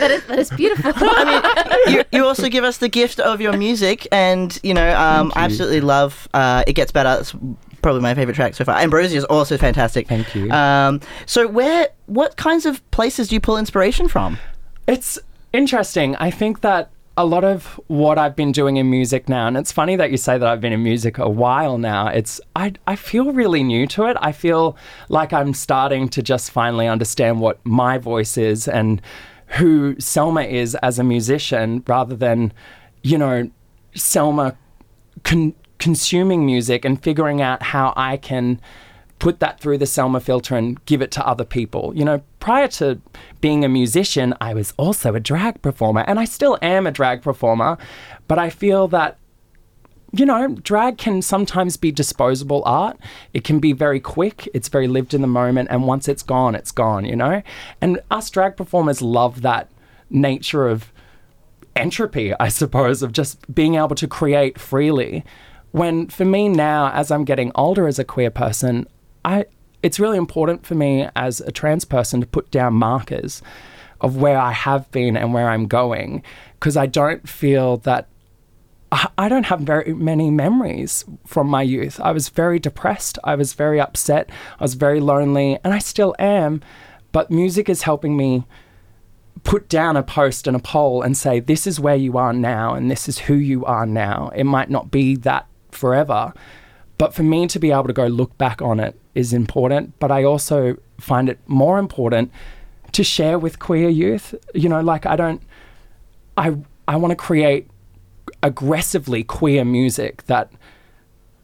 That 0.00 0.10
is, 0.10 0.24
that 0.26 0.38
is 0.38 0.50
beautiful. 0.50 0.92
you, 1.92 2.04
you 2.12 2.26
also 2.26 2.48
give 2.48 2.64
us 2.64 2.78
the 2.78 2.88
gift 2.88 3.20
of 3.20 3.40
your 3.40 3.56
music, 3.56 4.08
and 4.10 4.58
you 4.62 4.72
know, 4.72 4.96
um, 4.96 5.32
I 5.36 5.44
absolutely 5.44 5.82
love. 5.82 6.28
Uh, 6.32 6.64
it 6.66 6.72
gets 6.72 6.90
better. 6.90 7.18
It's 7.20 7.34
probably 7.82 8.00
my 8.00 8.14
favorite 8.14 8.34
track 8.34 8.54
so 8.54 8.64
far. 8.64 8.78
Ambrosia 8.78 9.16
is 9.16 9.24
also 9.24 9.58
fantastic. 9.58 10.08
Thank 10.08 10.34
you. 10.34 10.50
Um, 10.50 11.00
so, 11.26 11.46
where, 11.46 11.88
what 12.06 12.36
kinds 12.36 12.64
of 12.64 12.88
places 12.90 13.28
do 13.28 13.34
you 13.34 13.40
pull 13.40 13.58
inspiration 13.58 14.08
from? 14.08 14.38
It's 14.86 15.18
interesting. 15.52 16.16
I 16.16 16.30
think 16.30 16.62
that 16.62 16.90
a 17.20 17.24
lot 17.24 17.44
of 17.44 17.78
what 17.88 18.16
I've 18.18 18.34
been 18.34 18.50
doing 18.50 18.78
in 18.78 18.88
music 18.88 19.28
now, 19.28 19.46
and 19.46 19.56
it's 19.56 19.70
funny 19.70 19.94
that 19.96 20.10
you 20.10 20.16
say 20.16 20.38
that 20.38 20.48
I've 20.48 20.60
been 20.60 20.72
in 20.72 20.82
music 20.82 21.18
a 21.18 21.28
while 21.28 21.76
now. 21.76 22.08
It's 22.08 22.40
I 22.56 22.72
I 22.86 22.96
feel 22.96 23.32
really 23.32 23.62
new 23.62 23.86
to 23.88 24.06
it. 24.06 24.16
I 24.20 24.32
feel 24.32 24.74
like 25.10 25.32
I'm 25.32 25.52
starting 25.52 26.08
to 26.10 26.22
just 26.22 26.50
finally 26.50 26.88
understand 26.88 27.40
what 27.40 27.58
my 27.64 27.98
voice 27.98 28.38
is 28.38 28.66
and 28.66 29.02
who 29.58 29.96
Sellma 29.96 30.48
is 30.48 30.74
as 30.76 30.98
a 30.98 31.04
musician, 31.04 31.82
rather 31.86 32.16
than, 32.16 32.52
you 33.02 33.18
know, 33.18 33.50
Sellma 33.94 34.56
con- 35.22 35.54
consuming 35.78 36.46
music 36.46 36.84
and 36.84 37.02
figuring 37.02 37.42
out 37.42 37.62
how 37.62 37.92
I 37.96 38.16
can 38.16 38.60
put 39.20 39.38
that 39.38 39.60
through 39.60 39.78
the 39.78 39.84
Sellma 39.84 40.20
filter 40.20 40.56
and 40.56 40.84
give 40.86 41.00
it 41.00 41.12
to 41.12 41.26
other 41.26 41.44
people. 41.44 41.92
You 41.94 42.04
know, 42.04 42.22
prior 42.40 42.66
to 42.68 43.00
being 43.40 43.64
a 43.64 43.68
musician, 43.68 44.34
I 44.40 44.54
was 44.54 44.74
also 44.76 45.14
a 45.14 45.20
drag 45.20 45.62
performer 45.62 46.00
and 46.08 46.18
I 46.18 46.24
still 46.24 46.58
am 46.60 46.86
a 46.86 46.90
drag 46.90 47.22
performer, 47.22 47.78
but 48.26 48.38
I 48.38 48.50
feel 48.50 48.88
that 48.88 49.18
you 50.12 50.26
know, 50.26 50.48
drag 50.48 50.98
can 50.98 51.22
sometimes 51.22 51.76
be 51.76 51.92
disposable 51.92 52.64
art. 52.66 52.98
It 53.32 53.44
can 53.44 53.60
be 53.60 53.72
very 53.72 54.00
quick. 54.00 54.48
It's 54.52 54.68
very 54.68 54.88
lived 54.88 55.14
in 55.14 55.20
the 55.20 55.28
moment. 55.28 55.68
And 55.70 55.86
once 55.86 56.08
it's 56.08 56.24
gone, 56.24 56.56
it's 56.56 56.72
gone, 56.72 57.04
you 57.04 57.14
know? 57.14 57.42
And 57.80 58.00
us 58.10 58.28
drag 58.28 58.56
performers 58.56 59.00
love 59.00 59.42
that 59.42 59.70
nature 60.10 60.66
of 60.66 60.92
entropy, 61.76 62.34
I 62.40 62.48
suppose, 62.48 63.04
of 63.04 63.12
just 63.12 63.54
being 63.54 63.76
able 63.76 63.94
to 63.94 64.08
create 64.08 64.58
freely. 64.58 65.24
When 65.70 66.08
for 66.08 66.24
me 66.24 66.48
now, 66.48 66.90
as 66.90 67.12
I'm 67.12 67.24
getting 67.24 67.52
older 67.54 67.86
as 67.86 68.00
a 68.00 68.04
queer 68.04 68.32
person, 68.32 68.88
I 69.24 69.46
it's 69.82 69.98
really 69.98 70.18
important 70.18 70.66
for 70.66 70.74
me 70.74 71.08
as 71.16 71.40
a 71.40 71.52
trans 71.52 71.84
person 71.84 72.20
to 72.20 72.26
put 72.26 72.50
down 72.50 72.74
markers 72.74 73.42
of 74.00 74.16
where 74.16 74.38
I 74.38 74.52
have 74.52 74.90
been 74.90 75.16
and 75.16 75.32
where 75.32 75.48
I'm 75.48 75.66
going 75.66 76.22
because 76.54 76.76
I 76.76 76.86
don't 76.86 77.28
feel 77.28 77.78
that 77.78 78.08
I 79.16 79.28
don't 79.28 79.46
have 79.46 79.60
very 79.60 79.94
many 79.94 80.30
memories 80.30 81.04
from 81.24 81.46
my 81.46 81.62
youth. 81.62 82.00
I 82.00 82.10
was 82.10 82.28
very 82.28 82.58
depressed. 82.58 83.20
I 83.22 83.36
was 83.36 83.52
very 83.52 83.80
upset. 83.80 84.28
I 84.58 84.64
was 84.64 84.74
very 84.74 84.98
lonely, 84.98 85.58
and 85.62 85.72
I 85.72 85.78
still 85.78 86.16
am. 86.18 86.60
But 87.12 87.30
music 87.30 87.68
is 87.68 87.82
helping 87.82 88.16
me 88.16 88.44
put 89.44 89.68
down 89.68 89.96
a 89.96 90.02
post 90.02 90.48
and 90.48 90.56
a 90.56 90.60
poll 90.60 91.02
and 91.02 91.16
say, 91.16 91.38
this 91.38 91.68
is 91.68 91.78
where 91.78 91.94
you 91.94 92.18
are 92.18 92.32
now, 92.32 92.74
and 92.74 92.90
this 92.90 93.08
is 93.08 93.20
who 93.20 93.34
you 93.34 93.64
are 93.64 93.86
now. 93.86 94.32
It 94.34 94.42
might 94.44 94.70
not 94.70 94.90
be 94.90 95.14
that 95.18 95.46
forever. 95.70 96.32
But 96.98 97.14
for 97.14 97.22
me 97.22 97.46
to 97.46 97.60
be 97.60 97.70
able 97.70 97.86
to 97.86 97.92
go 97.92 98.08
look 98.08 98.36
back 98.38 98.60
on 98.60 98.80
it 98.80 98.99
is 99.14 99.32
important. 99.32 99.98
But 99.98 100.10
I 100.10 100.24
also 100.24 100.76
find 100.98 101.28
it 101.28 101.38
more 101.46 101.78
important 101.78 102.30
to 102.92 103.04
share 103.04 103.38
with 103.38 103.58
queer 103.58 103.88
youth. 103.88 104.34
You 104.54 104.68
know, 104.68 104.80
like 104.80 105.06
I 105.06 105.16
don't, 105.16 105.42
I, 106.36 106.56
I 106.88 106.96
want 106.96 107.12
to 107.12 107.16
create 107.16 107.68
aggressively 108.42 109.22
queer 109.22 109.64
music 109.64 110.24
that 110.24 110.50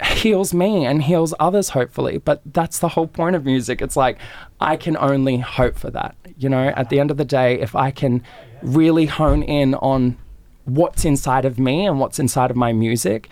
heals 0.04 0.52
me 0.52 0.84
and 0.84 1.02
heals 1.02 1.32
others 1.40 1.70
hopefully 1.70 2.18
but 2.18 2.42
that's 2.44 2.80
the 2.80 2.88
whole 2.88 3.06
point 3.06 3.34
of 3.34 3.46
music 3.46 3.80
it's 3.80 3.96
like 3.96 4.18
i 4.60 4.76
can 4.76 4.94
only 4.98 5.38
hope 5.38 5.78
for 5.78 5.90
that 5.90 6.14
you 6.36 6.50
know 6.50 6.68
at 6.76 6.90
the 6.90 7.00
end 7.00 7.10
of 7.10 7.16
the 7.16 7.24
day 7.24 7.58
if 7.60 7.74
i 7.74 7.90
can 7.90 8.22
really 8.60 9.06
hone 9.06 9.42
in 9.42 9.74
on 9.76 10.16
what's 10.64 11.04
inside 11.04 11.46
of 11.46 11.58
me 11.58 11.86
and 11.86 11.98
what's 11.98 12.18
inside 12.18 12.50
of 12.50 12.56
my 12.56 12.72
music 12.74 13.30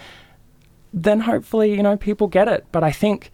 then 0.93 1.21
hopefully 1.21 1.75
you 1.75 1.83
know 1.83 1.99
people 1.99 2.29
get 2.29 2.49
it 2.49 2.64
but 2.73 2.83
i 2.83 2.91
think 2.91 3.31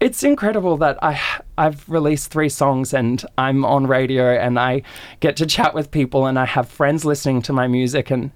it's 0.00 0.22
incredible 0.22 0.76
that 0.78 0.98
I 1.02 1.20
I've 1.56 1.88
released 1.88 2.30
three 2.30 2.48
songs 2.48 2.92
and 2.92 3.24
I'm 3.38 3.64
on 3.64 3.86
radio 3.86 4.36
and 4.36 4.58
I 4.58 4.82
get 5.20 5.36
to 5.36 5.46
chat 5.46 5.74
with 5.74 5.90
people 5.90 6.26
and 6.26 6.38
I 6.38 6.44
have 6.44 6.68
friends 6.68 7.04
listening 7.04 7.42
to 7.42 7.52
my 7.52 7.66
music 7.66 8.10
and 8.10 8.30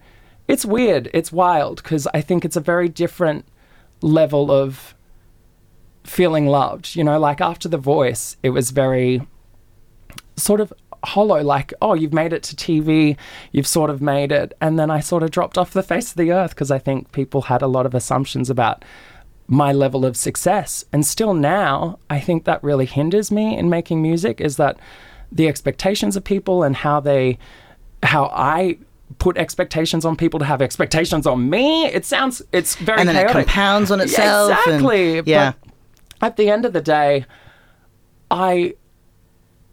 it's 0.49 0.65
weird, 0.65 1.11
it's 1.13 1.31
wild 1.31 1.83
because 1.83 2.09
I 2.15 2.23
think 2.23 2.45
it's 2.45 2.57
a 2.57 2.61
very 2.61 2.89
different 2.89 3.45
level 4.01 4.51
of 4.51 4.95
feeling 6.03 6.47
loved. 6.47 6.97
You 6.97 7.05
know, 7.05 7.21
like 7.21 7.41
after 7.41 7.69
The 7.69 7.79
Voice, 7.79 8.37
it 8.43 8.51
was 8.51 8.71
very 8.71 9.27
sort 10.37 10.61
of 10.61 10.73
hollow 11.05 11.43
like 11.43 11.73
oh 11.81 11.95
you've 11.95 12.13
made 12.13 12.33
it 12.33 12.43
to 12.43 12.55
TV 12.55 13.17
you've 13.53 13.67
sort 13.67 13.89
of 13.89 14.03
made 14.03 14.31
it 14.31 14.53
and 14.61 14.79
then 14.79 14.91
I 14.91 15.01
sort 15.01 15.23
of 15.23 15.31
dropped 15.31 15.57
off 15.57 15.73
the 15.73 15.83
face 15.83 16.11
of 16.11 16.17
the 16.17 16.31
earth 16.31 16.51
because 16.51 16.71
I 16.71 16.79
think 16.79 17.11
people 17.13 17.43
had 17.43 17.63
a 17.63 17.67
lot 17.67 17.87
of 17.87 17.95
assumptions 17.95 18.51
about 18.51 18.85
my 19.53 19.73
level 19.73 20.05
of 20.07 20.17
success. 20.17 20.85
And 20.93 21.05
still 21.05 21.35
now, 21.35 21.99
I 22.09 22.21
think 22.21 22.45
that 22.45 22.63
really 22.63 22.87
hinders 22.87 23.31
me 23.33 23.59
in 23.59 23.69
making 23.69 24.01
music 24.01 24.41
is 24.41 24.57
that 24.59 24.79
the 25.33 25.49
expectations 25.49 26.15
of 26.17 26.23
people 26.23 26.63
and 26.63 26.77
how 26.77 27.01
they, 27.01 27.37
how 28.05 28.27
I 28.33 28.79
put 29.19 29.37
expectations 29.37 30.05
on 30.05 30.15
people 30.17 30.39
to 30.39 30.47
have 30.47 30.63
expectations 30.63 31.27
on 31.27 31.51
me. 31.51 31.87
It 31.87 32.05
sounds, 32.07 32.41
it's 32.53 32.77
very 32.77 33.01
And 33.01 33.09
then 33.09 33.17
it 33.17 33.29
compounds 33.29 33.91
on 33.91 34.01
itself. 34.01 34.53
and- 34.53 34.75
Exactly. 34.77 35.23
yeah. 35.27 35.53
But 36.21 36.27
at 36.29 36.37
the 36.37 36.49
end 36.49 36.65
of 36.65 36.73
the 36.73 36.81
day, 36.81 37.27
I 38.31 38.75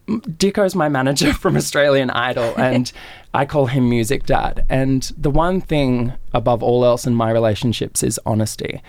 Dicko's 0.07 0.73
my 0.73 0.87
manager 0.89 1.33
from 1.43 1.57
Australian 1.57 2.09
Idol, 2.09 2.53
and 2.57 2.91
I 3.33 3.45
call 3.45 3.65
him 3.67 3.89
Music 3.89 4.25
Dad. 4.25 4.65
And 4.69 5.03
the 5.17 5.29
one 5.29 5.59
thing 5.61 6.13
above 6.33 6.63
all 6.63 6.85
else 6.85 7.05
in 7.05 7.13
my 7.13 7.29
relationships 7.29 8.01
is 8.03 8.19
honesty. 8.25 8.81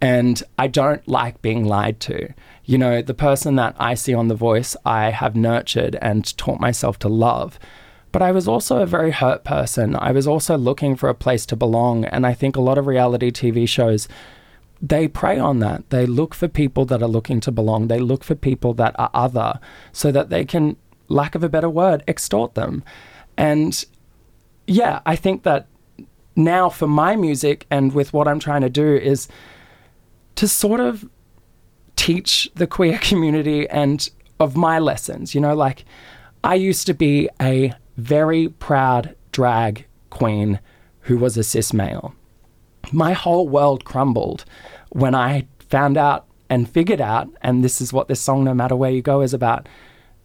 And 0.00 0.42
I 0.58 0.66
don't 0.66 1.06
like 1.08 1.40
being 1.42 1.64
lied 1.64 2.00
to. 2.00 2.32
You 2.64 2.78
know, 2.78 3.00
the 3.00 3.14
person 3.14 3.56
that 3.56 3.74
I 3.78 3.94
see 3.94 4.12
on 4.12 4.28
The 4.28 4.34
Voice, 4.34 4.76
I 4.84 5.10
have 5.10 5.36
nurtured 5.36 5.96
and 6.02 6.36
taught 6.36 6.60
myself 6.60 6.98
to 7.00 7.08
love. 7.08 7.58
But 8.12 8.22
I 8.22 8.32
was 8.32 8.48
also 8.48 8.78
a 8.78 8.86
very 8.86 9.10
hurt 9.10 9.44
person. 9.44 9.96
I 9.96 10.12
was 10.12 10.26
also 10.26 10.56
looking 10.56 10.96
for 10.96 11.08
a 11.08 11.14
place 11.14 11.46
to 11.46 11.56
belong. 11.56 12.04
And 12.06 12.26
I 12.26 12.34
think 12.34 12.56
a 12.56 12.60
lot 12.60 12.78
of 12.78 12.86
reality 12.86 13.30
TV 13.30 13.68
shows 13.68 14.08
they 14.80 15.08
prey 15.08 15.38
on 15.38 15.60
that. 15.60 15.88
They 15.90 16.06
look 16.06 16.34
for 16.34 16.48
people 16.48 16.84
that 16.86 17.02
are 17.02 17.08
looking 17.08 17.40
to 17.40 17.52
belong. 17.52 17.88
They 17.88 17.98
look 17.98 18.24
for 18.24 18.34
people 18.34 18.74
that 18.74 18.94
are 18.98 19.10
other 19.14 19.58
so 19.92 20.12
that 20.12 20.30
they 20.30 20.44
can 20.44 20.76
lack 21.08 21.34
of 21.34 21.42
a 21.42 21.48
better 21.48 21.70
word, 21.70 22.02
extort 22.06 22.54
them. 22.54 22.84
And 23.36 23.84
yeah, 24.66 25.00
I 25.06 25.16
think 25.16 25.44
that 25.44 25.66
now 26.34 26.68
for 26.68 26.86
my 26.86 27.16
music 27.16 27.66
and 27.70 27.92
with 27.92 28.12
what 28.12 28.28
I'm 28.28 28.40
trying 28.40 28.62
to 28.62 28.70
do 28.70 28.94
is 28.94 29.28
to 30.36 30.48
sort 30.48 30.80
of 30.80 31.08
teach 31.96 32.50
the 32.54 32.66
queer 32.66 32.98
community 33.02 33.68
and 33.68 34.08
of 34.38 34.56
my 34.56 34.78
lessons. 34.78 35.34
You 35.34 35.40
know, 35.40 35.54
like 35.54 35.84
I 36.44 36.54
used 36.54 36.86
to 36.86 36.94
be 36.94 37.28
a 37.40 37.72
very 37.96 38.48
proud 38.48 39.16
drag 39.32 39.86
queen 40.10 40.60
who 41.00 41.18
was 41.18 41.36
a 41.36 41.44
cis 41.44 41.72
male. 41.72 42.14
My 42.92 43.12
whole 43.12 43.48
world 43.48 43.84
crumbled 43.84 44.44
when 44.90 45.14
I 45.14 45.48
found 45.68 45.96
out 45.96 46.26
and 46.48 46.68
figured 46.68 47.00
out, 47.00 47.28
and 47.42 47.64
this 47.64 47.80
is 47.80 47.92
what 47.92 48.08
this 48.08 48.20
song, 48.20 48.44
No 48.44 48.54
Matter 48.54 48.76
Where 48.76 48.90
You 48.90 49.02
Go, 49.02 49.20
is 49.20 49.34
about, 49.34 49.68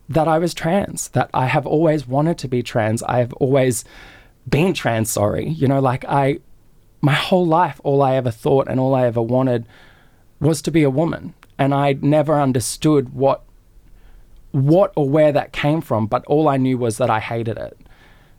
that 0.07 0.27
I 0.27 0.37
was 0.37 0.53
trans, 0.53 1.07
that 1.09 1.29
I 1.33 1.47
have 1.47 1.65
always 1.65 2.07
wanted 2.07 2.37
to 2.39 2.47
be 2.47 2.61
trans. 2.61 3.01
I 3.03 3.17
have 3.17 3.33
always 3.33 3.83
been 4.47 4.73
trans, 4.73 5.09
sorry. 5.09 5.49
You 5.49 5.67
know, 5.67 5.79
like 5.79 6.05
I, 6.05 6.39
my 7.01 7.13
whole 7.13 7.47
life, 7.47 7.81
all 7.83 8.01
I 8.01 8.15
ever 8.15 8.29
thought 8.29 8.67
and 8.67 8.79
all 8.79 8.93
I 8.93 9.05
ever 9.05 9.21
wanted 9.21 9.65
was 10.41 10.61
to 10.63 10.71
be 10.71 10.83
a 10.83 10.89
woman. 10.89 11.33
And 11.57 11.73
I 11.73 11.93
never 12.01 12.41
understood 12.41 13.13
what 13.13 13.43
what 14.51 14.91
or 14.97 15.07
where 15.07 15.31
that 15.31 15.53
came 15.53 15.79
from, 15.79 16.07
but 16.07 16.25
all 16.25 16.49
I 16.49 16.57
knew 16.57 16.77
was 16.77 16.97
that 16.97 17.09
I 17.09 17.21
hated 17.21 17.57
it. 17.57 17.77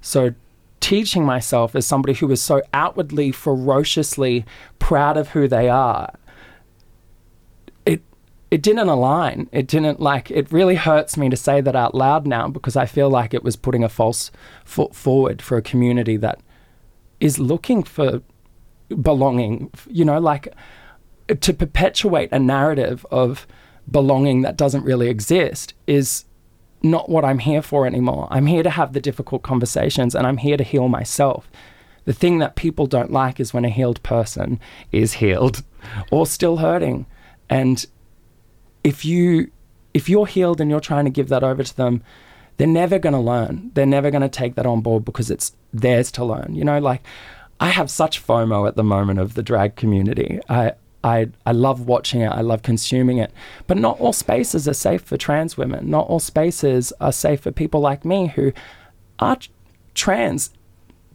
So 0.03 0.35
teaching 0.81 1.25
myself 1.25 1.75
as 1.75 1.87
somebody 1.87 2.13
who 2.13 2.27
was 2.27 2.43
so 2.43 2.61
outwardly 2.75 3.31
ferociously 3.31 4.45
proud 4.81 5.17
of 5.17 5.29
who 5.29 5.47
they 5.47 5.69
are 5.69 6.13
it 7.87 8.03
it 8.51 8.61
didn't 8.61 8.89
align 8.89 9.49
it 9.53 9.69
didn't 9.69 10.01
like 10.01 10.29
it 10.33 10.51
really 10.51 10.75
hurts 10.75 11.17
me 11.17 11.31
to 11.31 11.37
say 11.37 11.61
that 11.61 11.77
out 11.77 11.95
loud 11.95 12.27
now 12.27 12.49
because 12.49 12.75
i 12.75 12.85
feel 12.85 13.09
like 13.09 13.33
it 13.33 13.45
was 13.45 13.55
putting 13.55 13.85
a 13.85 13.89
false 13.89 14.33
foot 14.65 14.93
forward 14.93 15.41
for 15.41 15.57
a 15.57 15.63
community 15.63 16.17
that 16.17 16.41
is 17.21 17.39
looking 17.39 17.85
for 17.85 18.21
belonging 19.01 19.71
you 19.89 20.05
know 20.05 20.19
like 20.19 20.53
to 21.41 21.53
perpetuate 21.53 22.31
a 22.33 22.39
narrative 22.39 23.07
of 23.11 23.47
belonging 23.91 24.43
that 24.43 24.57
doesn't 24.57 24.85
really 24.85 25.09
exist 25.09 25.75
is 25.87 26.25
not 26.83 27.09
what 27.09 27.25
I'm 27.25 27.39
here 27.39 27.63
for 27.63 27.87
anymore. 27.87 28.29
I'm 28.31 28.47
here 28.47 28.63
to 28.63 28.71
have 28.71 28.93
the 28.93 29.01
difficult 29.01 29.43
conversations 29.43 30.15
and 30.15 30.27
I'm 30.27 30.39
here 30.39 30.57
to 30.57 30.65
heal 30.65 30.89
myself. 30.89 31.51
The 32.05 32.13
thing 32.13 32.39
that 32.39 32.57
people 32.57 32.87
don't 32.87 33.13
like 33.13 33.39
is 33.39 33.55
when 33.55 33.65
a 33.65 33.69
healed 33.69 34.03
person 34.03 34.59
is 34.91 35.15
healed 35.15 35.63
or 36.11 36.27
still 36.27 36.57
hurting. 36.57 37.07
And 37.49 37.87
if 38.83 39.05
you 39.05 39.51
if 39.95 40.09
you're 40.09 40.27
healed 40.27 40.61
and 40.61 40.71
you're 40.71 40.81
trying 40.81 41.05
to 41.05 41.11
give 41.11 41.29
that 41.29 41.45
over 41.45 41.63
to 41.63 41.77
them, 41.77 42.03
they're 42.57 42.67
never 42.67 42.99
going 42.99 43.13
to 43.13 43.19
learn. 43.19 43.71
They're 43.75 43.87
never 43.87 44.11
going 44.11 44.23
to 44.23 44.29
take 44.29 44.55
that 44.55 44.67
on 44.67 44.81
board 44.81 45.05
because 45.05 45.31
it's 45.31 45.55
theirs 45.73 46.11
to 46.13 46.25
learn. 46.25 46.55
You 46.55 46.65
know, 46.65 46.79
like 46.79 47.03
I 47.61 47.69
have 47.69 47.91
such 47.91 48.25
FOMO 48.27 48.67
at 48.67 48.77
the 48.77 48.83
moment 48.83 49.21
of 49.21 49.35
the 49.35 49.43
drag 49.43 49.77
community. 49.77 50.41
I 50.49 50.73
I, 51.05 51.29
I 51.45 51.53
love 51.53 51.87
watching 51.87 52.21
it, 52.21 52.29
I 52.29 52.41
love 52.41 52.63
consuming 52.63 53.19
it. 53.19 53.33
But 53.67 53.79
not 53.79 53.99
all 54.01 54.13
spaces 54.13 54.69
are 54.69 54.75
safe 54.75 55.03
for 55.03 55.17
trans 55.17 55.57
women. 55.57 55.91
Not 55.91 56.07
all 56.09 56.21
spaces 56.21 56.93
are 57.01 57.13
safe 57.13 57.41
for 57.41 57.51
people 57.51 57.81
like 57.81 58.05
me 58.05 58.29
who 58.29 58.53
are 59.19 59.39
trans, 59.95 60.51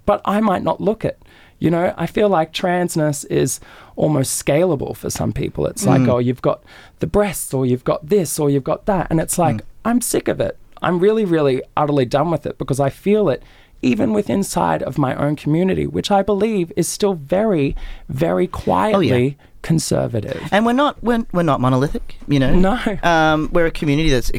but 0.05 0.21
I 0.25 0.41
might 0.41 0.63
not 0.63 0.81
look 0.81 1.05
it. 1.05 1.21
You 1.59 1.71
know, 1.71 1.93
I 1.97 2.05
feel 2.05 2.29
like 2.29 2.53
transness 2.53 3.25
is 3.31 3.59
almost 3.95 4.45
scalable 4.45 4.95
for 4.95 5.09
some 5.09 5.33
people. 5.33 5.65
It's 5.65 5.87
like, 5.87 6.01
mm. 6.01 6.09
oh, 6.09 6.19
you've 6.19 6.41
got 6.41 6.63
the 6.99 7.07
breasts, 7.07 7.51
or 7.53 7.65
you've 7.65 7.83
got 7.83 8.07
this, 8.07 8.37
or 8.37 8.49
you've 8.49 8.63
got 8.63 8.85
that. 8.85 9.07
And 9.09 9.19
it's 9.19 9.39
like, 9.39 9.57
mm. 9.57 9.65
I'm 9.83 10.01
sick 10.01 10.27
of 10.27 10.39
it. 10.39 10.57
I'm 10.83 10.99
really, 10.99 11.25
really 11.25 11.63
utterly 11.75 12.05
done 12.05 12.29
with 12.29 12.45
it 12.45 12.59
because 12.59 12.79
I 12.79 12.91
feel 12.91 13.29
it 13.29 13.41
even 13.81 14.13
with 14.13 14.29
inside 14.29 14.83
of 14.83 14.97
my 14.97 15.15
own 15.15 15.35
community, 15.35 15.85
which 15.85 16.11
I 16.11 16.21
believe 16.21 16.71
is 16.75 16.87
still 16.87 17.13
very, 17.13 17.75
very 18.09 18.47
quietly 18.47 19.37
conservative. 19.61 20.41
And 20.51 20.65
we're 20.65 20.73
not 20.73 21.01
we're, 21.03 21.25
we're 21.33 21.43
not 21.43 21.61
monolithic, 21.61 22.17
you 22.27 22.39
know. 22.39 22.55
No. 22.55 22.79
Um, 23.03 23.49
we're 23.51 23.65
a 23.65 23.71
community 23.71 24.09
that's 24.09 24.31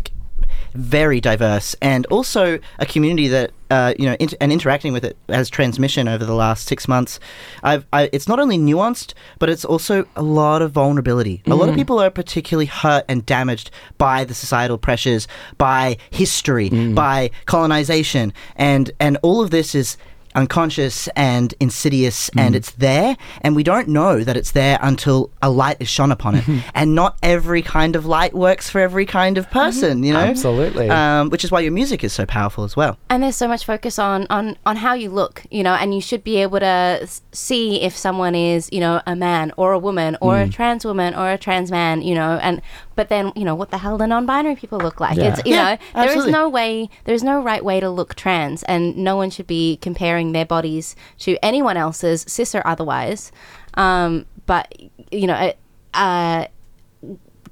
very 0.75 1.21
diverse, 1.21 1.75
and 1.81 2.07
also 2.07 2.59
a 2.79 2.87
community 2.87 3.29
that 3.29 3.53
uh, 3.71 3.93
you 3.99 4.07
know, 4.07 4.17
int- 4.19 4.35
and 4.41 4.51
interacting 4.51 4.93
with 4.93 5.05
it 5.05 5.17
as 5.29 5.51
tranzmission 5.51 6.11
over 6.11 6.25
the 6.25 6.35
last 6.35 6.67
six 6.67 6.89
months. 6.89 7.21
I've 7.63 7.87
I, 7.93 8.09
it's 8.13 8.27
not 8.27 8.41
only 8.41 8.57
nuanced, 8.59 9.13
but 9.39 9.51
it's 9.51 9.65
also 9.65 10.07
a 10.17 10.23
lot 10.23 10.63
of 10.63 10.73
vulnerability. 10.73 11.43
A 11.47 11.55
lot 11.55 11.69
of 11.69 11.75
people 11.75 11.99
are 11.99 12.11
particularly 12.11 12.67
hurt 12.67 13.05
and 13.09 13.27
damaged 13.27 13.71
by 13.99 14.25
the 14.25 14.35
societal 14.35 14.79
pressures, 14.79 15.29
by 15.59 15.99
history, 16.11 16.71
by 16.95 17.31
colonization, 17.45 18.33
and 18.57 18.91
and 19.01 19.19
all 19.23 19.43
of 19.43 19.51
this 19.51 19.75
is 19.75 19.97
unconscious 20.39 21.09
and 21.09 21.53
insidious 21.59 22.29
and 22.31 22.41
mm-hmm. 22.41 22.55
it's 22.55 22.71
there 22.73 23.17
and 23.43 23.57
we 23.57 23.63
don't 23.65 23.89
know 23.89 24.23
that 24.23 24.37
it's 24.37 24.53
there 24.53 24.79
until 24.81 25.31
a 25.43 25.51
light 25.51 25.77
is 25.81 25.89
shone 25.89 26.13
upon 26.13 26.37
it. 26.37 26.45
Mm-hmm. 26.45 26.69
And 26.75 26.95
not 26.95 27.19
every 27.23 27.61
kind 27.61 27.97
of 27.97 28.07
light 28.07 28.35
works 28.35 28.71
for 28.71 28.81
every 28.81 29.05
kind 29.05 29.37
of 29.37 29.47
mm-hmm. 29.47 29.59
person 29.59 30.03
you 30.05 30.13
know? 30.13 30.21
Absolutely. 30.21 30.89
um, 30.91 31.31
which 31.31 31.45
is 31.45 31.51
why 31.51 31.61
your 31.61 31.73
music 31.73 32.05
is 32.05 32.13
so 32.13 32.25
powerful 32.25 32.63
as 32.63 32.77
well. 32.77 32.97
And 33.11 33.23
there's 33.23 33.37
so 33.37 33.49
much 33.49 33.65
focus 33.65 33.99
on 33.99 34.27
on 34.31 34.57
on 34.65 34.77
how 34.77 34.95
you 34.95 35.11
look 35.11 35.43
you 35.51 35.63
know 35.63 35.75
and 35.75 35.95
you 35.95 36.01
should 36.01 36.23
be 36.23 36.37
able 36.37 36.61
to 36.61 37.09
see 37.33 37.83
if 37.83 37.97
someone 37.97 38.35
is 38.35 38.69
you 38.73 38.81
know 38.81 39.03
a 39.07 39.17
man 39.17 39.53
or 39.57 39.73
a 39.73 39.79
woman 39.79 40.17
or 40.21 40.41
a 40.41 40.47
mm. 40.47 40.53
trans 40.53 40.85
woman 40.85 41.15
or 41.15 41.31
a 41.31 41.39
trans 41.39 41.71
man 41.71 42.01
you 42.03 42.15
know 42.15 42.39
and 42.43 42.63
but 42.99 43.11
then 43.11 43.33
you 43.37 43.45
know 43.45 43.55
what 43.55 43.71
the 43.71 43.79
hell 43.79 43.97
do 43.97 44.09
non-binary 44.09 44.57
people 44.57 44.81
look 44.81 44.99
like? 44.99 45.17
Yeah. 45.17 45.29
it's 45.29 45.41
you 45.47 45.55
Yeah, 45.55 45.77
know 45.95 46.03
there 46.03 46.19
is 46.19 46.27
no 46.27 46.49
way 46.49 46.91
there's 47.05 47.23
no 47.23 47.41
right 47.41 47.65
way 47.65 47.79
to 47.79 47.89
look 47.89 48.17
trans 48.17 48.65
and 48.65 48.97
no 48.97 49.15
one 49.15 49.31
should 49.31 49.47
be 49.47 49.77
comparing 49.77 50.33
their 50.33 50.45
bodies 50.45 50.97
to 51.21 51.39
anyone 51.41 51.77
else's 51.77 52.25
cis 52.27 52.57
or 52.57 52.67
otherwise. 52.67 53.31
Um 53.75 54.27
but 54.47 54.75
you 55.13 55.29
know 55.29 55.53
uh 55.95 56.47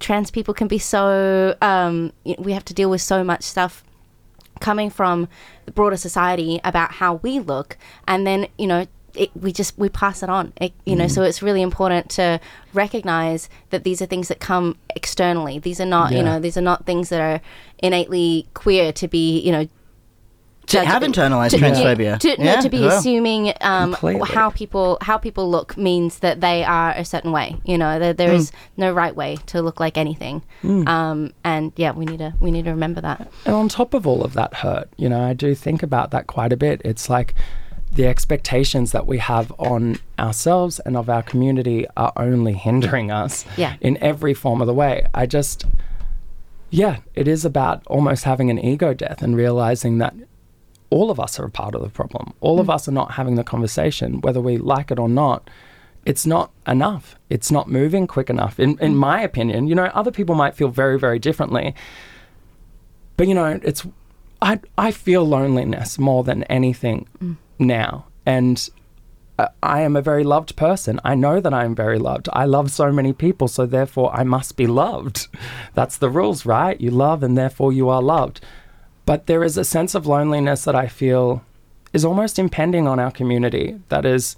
trans 0.00 0.32
people 0.32 0.52
can 0.52 0.66
be 0.66 0.78
so 0.78 1.56
um 1.62 2.12
we 2.38 2.50
have 2.52 2.64
to 2.64 2.74
deal 2.74 2.90
with 2.90 3.00
so 3.00 3.22
much 3.22 3.44
stuff 3.44 3.84
coming 4.58 4.90
from 4.90 5.28
the 5.66 5.70
broader 5.70 5.96
society 5.96 6.60
about 6.64 6.90
how 6.94 7.14
we 7.22 7.38
look 7.38 7.78
and 8.08 8.26
then 8.26 8.48
you 8.58 8.66
know 8.66 8.84
it, 9.16 9.30
we 9.36 9.52
just 9.52 9.76
we 9.78 9.88
pass 9.88 10.22
it 10.22 10.28
on 10.28 10.52
it, 10.60 10.72
you 10.84 10.94
know 10.96 11.08
so 11.08 11.22
it's 11.22 11.42
really 11.42 11.62
important 11.62 12.10
to 12.10 12.38
recognize 12.74 13.48
that 13.70 13.84
these 13.84 14.00
are 14.02 14.06
things 14.06 14.28
that 14.28 14.40
come 14.40 14.76
externally 14.94 15.58
these 15.58 15.80
are 15.80 15.86
not 15.86 16.12
you 16.12 16.22
know 16.22 16.38
these 16.40 16.56
are 16.56 16.62
not 16.62 16.86
things 16.86 17.08
that 17.08 17.20
are 17.20 17.40
innately 17.78 18.46
queer 18.54 18.92
to 18.92 19.08
be 19.08 19.40
you 19.40 19.52
know 19.52 19.68
to 20.66 20.84
have 20.84 21.02
internalized 21.02 21.50
to- 21.50 21.58
transphobia 21.58 22.18
to, 22.18 22.36
no, 22.38 22.44
Yeah, 22.44 22.60
to 22.60 22.68
be 22.68 22.80
well. 22.80 22.98
assuming 22.98 23.52
um, 23.60 23.92
how 24.24 24.50
people 24.50 24.98
how 25.00 25.16
people 25.16 25.48
look 25.48 25.76
means 25.76 26.18
that 26.18 26.40
they 26.40 26.64
are 26.64 26.90
a 26.90 27.04
certain 27.04 27.30
way. 27.30 27.56
You 27.64 27.78
know, 27.78 28.00
there, 28.00 28.12
there 28.12 28.32
is 28.32 28.50
no 28.76 28.92
right 28.92 29.14
way 29.14 29.36
to 29.46 29.62
look 29.62 29.78
like 29.78 29.96
anything. 29.96 30.42
Um, 30.64 31.32
and 31.44 31.72
yeah, 31.76 31.92
we 31.92 32.04
need 32.04 32.18
to 32.18 32.34
we 32.40 32.50
need 32.50 32.64
to 32.64 32.72
remember 32.72 33.00
that. 33.00 33.30
And 33.44 33.54
on 33.54 33.68
top 33.68 33.94
of 33.94 34.08
all 34.08 34.24
of 34.24 34.32
that 34.34 34.54
hurt, 34.54 34.88
you 34.96 35.08
know, 35.08 35.20
I 35.22 35.34
do 35.34 35.54
think 35.54 35.84
about 35.84 36.10
that 36.10 36.26
quite 36.26 36.52
a 36.52 36.56
bit. 36.56 36.82
It's 36.84 37.08
like 37.08 37.34
the 37.96 38.06
expectations 38.06 38.92
that 38.92 39.06
we 39.06 39.18
have 39.18 39.50
on 39.58 39.98
ourselves 40.18 40.78
and 40.80 40.96
of 40.96 41.08
our 41.08 41.22
community 41.22 41.86
are 41.96 42.12
only 42.16 42.52
hindering 42.52 43.10
us 43.10 43.46
Yeah. 43.56 43.76
in 43.80 43.96
every 44.02 44.34
form 44.34 44.60
of 44.60 44.66
the 44.66 44.74
way. 44.74 45.06
I 45.14 45.24
just, 45.24 45.64
yeah, 46.70 46.98
it 47.14 47.26
is 47.26 47.44
about 47.46 47.82
almost 47.86 48.24
having 48.24 48.50
an 48.50 48.58
ego 48.58 48.92
death 48.92 49.22
and 49.22 49.34
realizing 49.34 49.96
that 49.98 50.14
all 50.90 51.10
of 51.10 51.18
us 51.18 51.40
are 51.40 51.46
a 51.46 51.50
part 51.50 51.74
of 51.74 51.82
the 51.82 51.88
problem. 51.88 52.34
All 52.40 52.60
of 52.60 52.66
mm. 52.66 52.74
us 52.74 52.86
are 52.86 52.92
not 52.92 53.12
having 53.12 53.34
the 53.34 53.42
conversation, 53.42 54.20
whether 54.20 54.42
we 54.42 54.58
like 54.58 54.90
it 54.90 54.98
or 54.98 55.08
not. 55.08 55.48
It's 56.04 56.26
not 56.26 56.52
enough. 56.66 57.16
It's 57.30 57.50
not 57.50 57.68
moving 57.68 58.06
quick 58.06 58.30
enough, 58.30 58.60
in, 58.60 58.78
in 58.78 58.92
mm. 58.92 58.98
my 58.98 59.22
opinion. 59.22 59.68
You 59.68 59.74
know, 59.74 59.86
other 59.86 60.12
people 60.12 60.34
might 60.34 60.54
feel 60.54 60.68
very, 60.68 60.98
very 60.98 61.18
differently. 61.18 61.74
But 63.16 63.26
you 63.26 63.34
know, 63.34 63.58
it's 63.62 63.86
I 64.42 64.60
I 64.76 64.90
feel 64.90 65.24
loneliness 65.24 65.98
more 65.98 66.22
than 66.22 66.44
anything 66.44 67.08
mm. 67.22 67.36
Now, 67.58 68.06
and 68.24 68.68
I, 69.38 69.48
I 69.62 69.80
am 69.82 69.96
a 69.96 70.02
very 70.02 70.24
loved 70.24 70.56
person. 70.56 71.00
I 71.04 71.14
know 71.14 71.40
that 71.40 71.54
I 71.54 71.64
am 71.64 71.74
very 71.74 71.98
loved. 71.98 72.28
I 72.32 72.44
love 72.44 72.70
so 72.70 72.92
many 72.92 73.12
people, 73.12 73.48
so 73.48 73.66
therefore 73.66 74.14
I 74.14 74.24
must 74.24 74.56
be 74.56 74.66
loved. 74.66 75.28
That's 75.74 75.98
the 75.98 76.10
rules, 76.10 76.46
right? 76.46 76.80
You 76.80 76.90
love, 76.90 77.22
and 77.22 77.36
therefore 77.36 77.72
you 77.72 77.88
are 77.88 78.02
loved. 78.02 78.40
But 79.04 79.26
there 79.26 79.44
is 79.44 79.56
a 79.56 79.64
sense 79.64 79.94
of 79.94 80.06
loneliness 80.06 80.64
that 80.64 80.74
I 80.74 80.88
feel 80.88 81.44
is 81.92 82.04
almost 82.04 82.38
impending 82.38 82.86
on 82.86 82.98
our 82.98 83.10
community. 83.10 83.80
That 83.88 84.04
is 84.04 84.36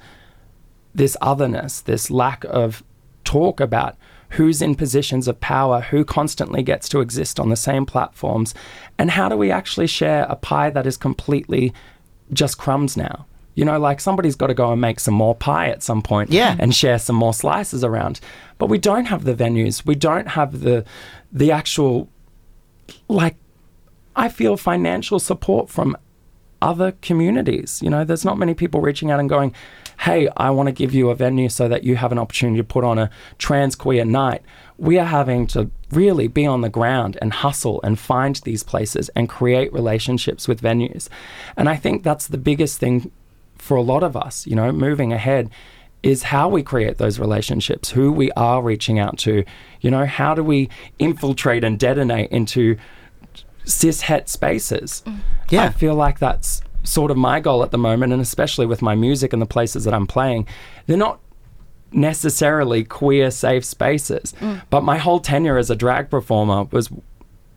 this 0.94 1.16
otherness, 1.20 1.80
this 1.80 2.10
lack 2.10 2.44
of 2.44 2.82
talk 3.24 3.60
about 3.60 3.96
who's 4.30 4.60
in 4.60 4.74
positions 4.74 5.26
of 5.26 5.40
power, 5.40 5.80
who 5.80 6.04
constantly 6.04 6.62
gets 6.62 6.88
to 6.90 7.00
exist 7.00 7.40
on 7.40 7.48
the 7.48 7.56
same 7.56 7.86
platforms, 7.86 8.54
and 8.98 9.12
how 9.12 9.28
do 9.28 9.36
we 9.36 9.50
actually 9.50 9.86
share 9.86 10.24
a 10.28 10.36
pie 10.36 10.70
that 10.70 10.86
is 10.86 10.96
completely 10.96 11.72
just 12.32 12.58
crumbs 12.58 12.96
now? 12.96 13.26
You 13.54 13.64
know, 13.64 13.78
like 13.78 14.00
somebody's 14.00 14.36
got 14.36 14.46
to 14.48 14.54
go 14.54 14.70
and 14.70 14.80
make 14.80 15.00
some 15.00 15.14
more 15.14 15.34
pie 15.34 15.68
at 15.68 15.82
some 15.82 16.00
point 16.00 16.30
Yeah. 16.30 16.54
and 16.60 16.72
share 16.74 16.98
some 16.98 17.16
more 17.16 17.34
slices 17.34 17.82
around. 17.82 18.20
But 18.58 18.66
we 18.66 18.78
don't 18.78 19.06
have 19.06 19.24
the 19.24 19.34
venues. 19.34 19.84
We 19.84 19.94
don't 19.96 20.28
have 20.28 20.60
the 20.60 20.84
the 21.32 21.50
actual 21.52 22.08
like 23.08 23.36
I 24.14 24.28
feel 24.28 24.56
financial 24.56 25.18
support 25.18 25.68
from 25.68 25.96
other 26.62 26.92
communities. 27.02 27.80
You 27.82 27.90
know, 27.90 28.04
there's 28.04 28.24
not 28.24 28.38
many 28.38 28.54
people 28.54 28.80
reaching 28.80 29.10
out 29.10 29.20
and 29.20 29.28
going, 29.28 29.54
hey, 30.00 30.28
I 30.36 30.50
want 30.50 30.68
to 30.68 30.72
give 30.72 30.94
you 30.94 31.10
a 31.10 31.14
venue 31.14 31.48
so 31.48 31.68
that 31.68 31.84
you 31.84 31.96
have 31.96 32.12
an 32.12 32.18
opportunity 32.18 32.58
to 32.58 32.64
put 32.64 32.84
on 32.84 32.98
a 32.98 33.10
trans 33.38 33.74
queer 33.74 34.04
night. 34.04 34.42
We 34.76 34.98
are 34.98 35.06
having 35.06 35.46
to 35.48 35.70
really 35.90 36.28
be 36.28 36.46
on 36.46 36.60
the 36.60 36.68
ground 36.68 37.18
and 37.20 37.32
hustle 37.32 37.80
and 37.82 37.98
find 37.98 38.36
these 38.36 38.62
places 38.62 39.08
and 39.10 39.28
create 39.28 39.72
relationships 39.72 40.46
with 40.46 40.62
venues. 40.62 41.08
And 41.56 41.68
I 41.68 41.76
think 41.76 42.04
that's 42.04 42.28
the 42.28 42.38
biggest 42.38 42.78
thing 42.78 43.10
for 43.56 43.76
a 43.76 43.82
lot 43.82 44.02
of 44.04 44.16
us, 44.16 44.46
you 44.46 44.54
know, 44.54 44.70
moving 44.70 45.12
ahead 45.12 45.50
is 46.02 46.22
how 46.24 46.48
we 46.48 46.62
create 46.62 46.98
those 46.98 47.18
relationships, 47.18 47.90
who 47.90 48.12
we 48.12 48.30
are 48.32 48.62
reaching 48.62 49.00
out 49.00 49.18
to, 49.18 49.44
you 49.80 49.90
know, 49.90 50.06
how 50.06 50.32
do 50.32 50.44
we 50.44 50.68
infiltrate 51.00 51.64
and 51.64 51.76
detonate 51.78 52.30
into 52.30 52.76
cis 53.64 54.02
het 54.02 54.28
spaces. 54.28 55.02
Yeah. 55.50 55.64
I 55.64 55.70
feel 55.70 55.94
like 55.94 56.20
that's 56.20 56.62
sort 56.88 57.10
of 57.10 57.16
my 57.16 57.38
goal 57.38 57.62
at 57.62 57.70
the 57.70 57.78
moment, 57.78 58.12
and 58.12 58.22
especially 58.22 58.66
with 58.66 58.82
my 58.82 58.94
music 58.94 59.32
and 59.32 59.42
the 59.42 59.46
places 59.46 59.84
that 59.84 59.94
I'm 59.94 60.06
playing. 60.06 60.46
They're 60.86 60.96
not 60.96 61.20
necessarily 61.92 62.84
queer 62.84 63.30
safe 63.30 63.64
spaces, 63.64 64.34
mm. 64.40 64.62
but 64.70 64.82
my 64.82 64.98
whole 64.98 65.20
tenure 65.20 65.58
as 65.58 65.70
a 65.70 65.76
drag 65.76 66.10
performer 66.10 66.64
was 66.64 66.90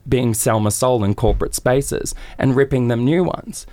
being 0.08 0.32
Sellma 0.32 0.72
Soul 0.72 1.04
in 1.04 1.14
corporate 1.14 1.54
spaces 1.54 2.14
and 2.38 2.56
ripping 2.56 2.88
them 2.88 3.04
new 3.04 3.24
ones. 3.24 3.66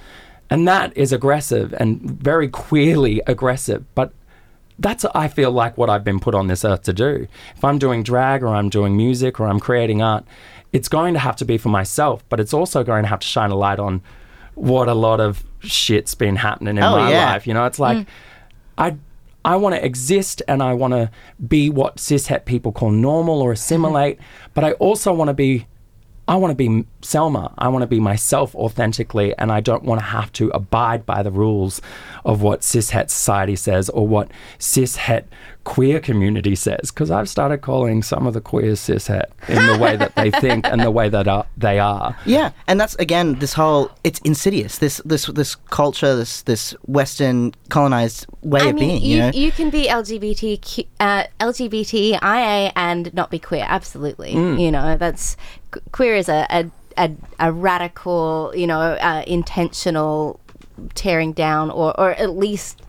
And 0.49 0.67
that 0.67 0.95
is 0.97 1.11
aggressive 1.11 1.73
and 1.79 2.01
very 2.01 2.47
queerly 2.47 3.21
aggressive, 3.27 3.83
but 3.95 4.13
that's 4.79 5.03
I 5.13 5.27
feel 5.27 5.51
like 5.51 5.77
what 5.77 5.89
I've 5.89 6.05
been 6.05 6.19
put 6.19 6.33
on 6.35 6.47
this 6.47 6.63
earth 6.63 6.83
to 6.83 6.93
do. 6.93 7.27
If 7.55 7.63
I'm 7.65 7.77
doing 7.79 8.01
drag 8.01 8.43
or 8.43 8.47
I'm 8.47 8.69
doing 8.69 8.95
music 8.95 9.39
or 9.39 9.47
I'm 9.47 9.59
creating 9.59 10.01
art, 10.01 10.23
it's 10.71 10.87
going 10.87 11.13
to 11.15 11.19
have 11.19 11.35
to 11.37 11.45
be 11.45 11.57
for 11.57 11.69
myself, 11.69 12.23
but 12.29 12.39
it's 12.39 12.53
also 12.53 12.83
going 12.83 13.03
to 13.03 13.09
have 13.09 13.19
to 13.19 13.27
shine 13.27 13.51
a 13.51 13.55
light 13.55 13.79
on 13.79 14.01
what 14.59 14.87
a 14.87 14.93
lot 14.93 15.19
of 15.19 15.43
shit's 15.61 16.15
been 16.15 16.35
happening 16.35 16.77
in 16.77 16.83
Oh, 16.83 16.91
my 16.97 17.09
yeah. 17.11 17.31
life. 17.31 17.47
You 17.47 17.53
know, 17.53 17.65
it's 17.65 17.79
like 17.79 17.99
mm. 17.99 18.07
I 18.77 18.97
I 19.45 19.55
want 19.55 19.75
to 19.75 19.83
exist 19.83 20.41
and 20.47 20.61
I 20.61 20.73
want 20.73 20.93
to 20.93 21.09
be 21.47 21.69
what 21.69 21.95
cishet 21.97 22.45
people 22.45 22.71
call 22.71 22.91
normal 22.91 23.41
or 23.41 23.51
assimilate, 23.53 24.19
but 24.53 24.63
I 24.63 24.73
also 24.73 25.13
want 25.13 25.29
to 25.29 25.33
be 25.33 25.65
I 26.27 26.35
want 26.35 26.51
to 26.51 26.55
be 26.55 26.85
Sellma. 27.01 27.53
I 27.57 27.67
want 27.69 27.83
to 27.83 27.87
be 27.87 27.99
myself 27.99 28.53
authentically, 28.55 29.37
and 29.37 29.51
I 29.51 29.61
don't 29.61 29.83
want 29.83 29.99
to 30.01 30.05
have 30.05 30.31
to 30.33 30.49
abide 30.49 31.05
by 31.05 31.23
the 31.23 31.31
rules 31.31 31.81
of 32.25 32.41
what 32.41 32.61
cishet 32.61 33.09
society 33.09 33.55
says 33.55 33.89
or 33.89 34.07
what 34.07 34.29
cishet 34.57 35.25
queer 35.63 35.99
community 35.99 36.55
says. 36.55 36.91
Because 36.91 37.11
I've 37.11 37.29
started 37.29 37.59
calling 37.59 38.03
some 38.03 38.27
of 38.27 38.33
the 38.33 38.41
queers 38.41 38.79
cishet 38.79 39.25
in 39.47 39.65
the 39.67 39.77
way 39.77 39.95
that 39.95 40.15
they 40.15 40.31
think 40.41 40.65
and 40.65 40.81
the 40.81 40.91
way 40.91 41.09
that 41.09 41.27
are, 41.27 41.45
they 41.55 41.79
are. 41.79 42.17
Yeah, 42.25 42.51
and 42.67 42.79
that's 42.79 42.95
again 42.95 43.39
this 43.39 43.53
whole 43.53 43.91
it's 44.03 44.19
insidious. 44.21 44.79
This 44.79 45.01
this 45.05 45.25
this 45.27 45.55
culture, 45.55 46.15
this 46.15 46.41
this 46.43 46.71
Western 46.85 47.53
colonized 47.69 48.25
way 48.41 48.61
I 48.61 48.65
of 48.67 48.75
mean, 48.75 48.89
being. 48.89 49.01
you, 49.01 49.15
You, 49.15 49.21
know? 49.21 49.31
you 49.33 49.51
can 49.51 49.69
be 49.69 49.87
LGBTQ, 49.87 50.87
uh, 50.99 51.23
LGBTIA 51.39 52.71
and 52.75 53.13
not 53.13 53.31
be 53.31 53.39
queer. 53.39 53.65
Absolutely. 53.67 54.33
Mm. 54.33 54.59
You 54.61 54.71
know, 54.71 54.97
that's 54.97 55.37
queer 55.91 56.15
is 56.15 56.29
a, 56.29 56.47
a, 56.49 56.71
a, 56.99 57.09
a 57.39 57.51
radical, 57.51 58.51
you 58.55 58.67
know, 58.67 58.79
uh, 58.79 59.23
intentional 59.25 60.39
tearing 60.93 61.33
down 61.33 61.71
or, 61.71 61.99
or 61.99 62.11
at 62.11 62.31
least 62.37 62.81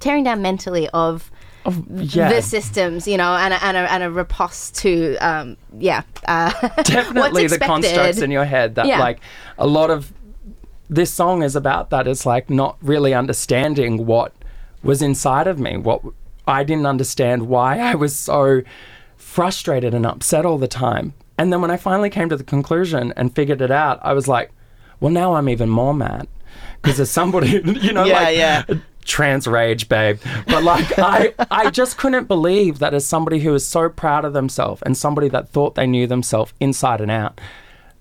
tearing 0.00 0.24
down 0.24 0.42
mentally 0.42 0.88
of 0.90 1.30
Yeah, 1.88 2.32
the 2.32 2.42
systems, 2.42 3.06
you 3.06 3.16
know, 3.16 3.32
and 3.34 3.52
a, 3.54 3.64
and 3.64 3.76
a, 3.76 3.92
and 3.92 4.02
a 4.02 4.10
riposte 4.10 4.76
to, 4.82 5.16
um, 5.18 5.56
yeah. 5.78 6.02
Uh, 6.26 6.50
definitely 6.82 7.46
the 7.46 7.58
constructs 7.58 8.18
in 8.22 8.30
your 8.30 8.44
head 8.44 8.74
that 8.76 8.86
Yeah. 8.86 8.98
like 9.00 9.20
a 9.58 9.66
lot 9.66 9.90
of 9.90 10.12
this 10.90 11.12
song 11.12 11.42
is 11.42 11.54
about 11.54 11.90
that 11.90 12.08
it's 12.08 12.24
like 12.24 12.48
not 12.48 12.78
really 12.80 13.12
understanding 13.12 14.06
what 14.06 14.32
was 14.82 15.02
inside 15.02 15.46
of 15.46 15.58
me 15.58 15.76
what 15.76 16.00
i 16.46 16.64
didn't 16.64 16.86
understand 16.86 17.46
why 17.46 17.78
i 17.78 17.94
was 17.94 18.16
so 18.16 18.62
frustrated 19.18 19.92
and 19.92 20.06
upset 20.06 20.46
all 20.46 20.56
the 20.56 20.68
time 20.68 21.12
and 21.38 21.52
then 21.52 21.60
when 21.62 21.70
i 21.70 21.76
finally 21.76 22.10
came 22.10 22.28
to 22.28 22.36
the 22.36 22.44
conclusion 22.44 23.12
and 23.16 23.34
figured 23.34 23.60
it 23.62 23.70
out 23.70 23.98
i 24.02 24.12
was 24.12 24.28
like 24.28 24.50
well 25.00 25.10
now 25.12 25.34
i'm 25.34 25.48
even 25.48 25.68
more 25.68 25.94
mad 25.94 26.26
because 26.82 26.98
as 27.00 27.10
somebody 27.10 27.48
you 27.64 27.92
know 27.92 28.04
Yeah, 28.04 28.14
like 28.22 28.36
yeah. 28.36 28.62
trans 29.04 29.46
rage, 29.46 29.88
babe. 29.88 30.18
But 30.46 30.62
like, 30.64 30.98
I, 30.98 31.32
I 31.50 31.70
just 31.70 31.96
couldn't 31.96 32.28
believe 32.28 32.78
that 32.80 32.92
as 32.94 33.06
somebody 33.06 33.38
who 33.40 33.54
is 33.54 33.66
so 33.66 33.88
proud 33.88 34.24
of 34.26 34.32
themselves 34.34 34.82
and 34.82 34.96
somebody 34.96 35.28
that 35.30 35.48
thought 35.48 35.76
they 35.76 35.86
knew 35.86 36.06
themselves 36.06 36.52
inside 36.60 37.00
and 37.00 37.10
out, 37.10 37.40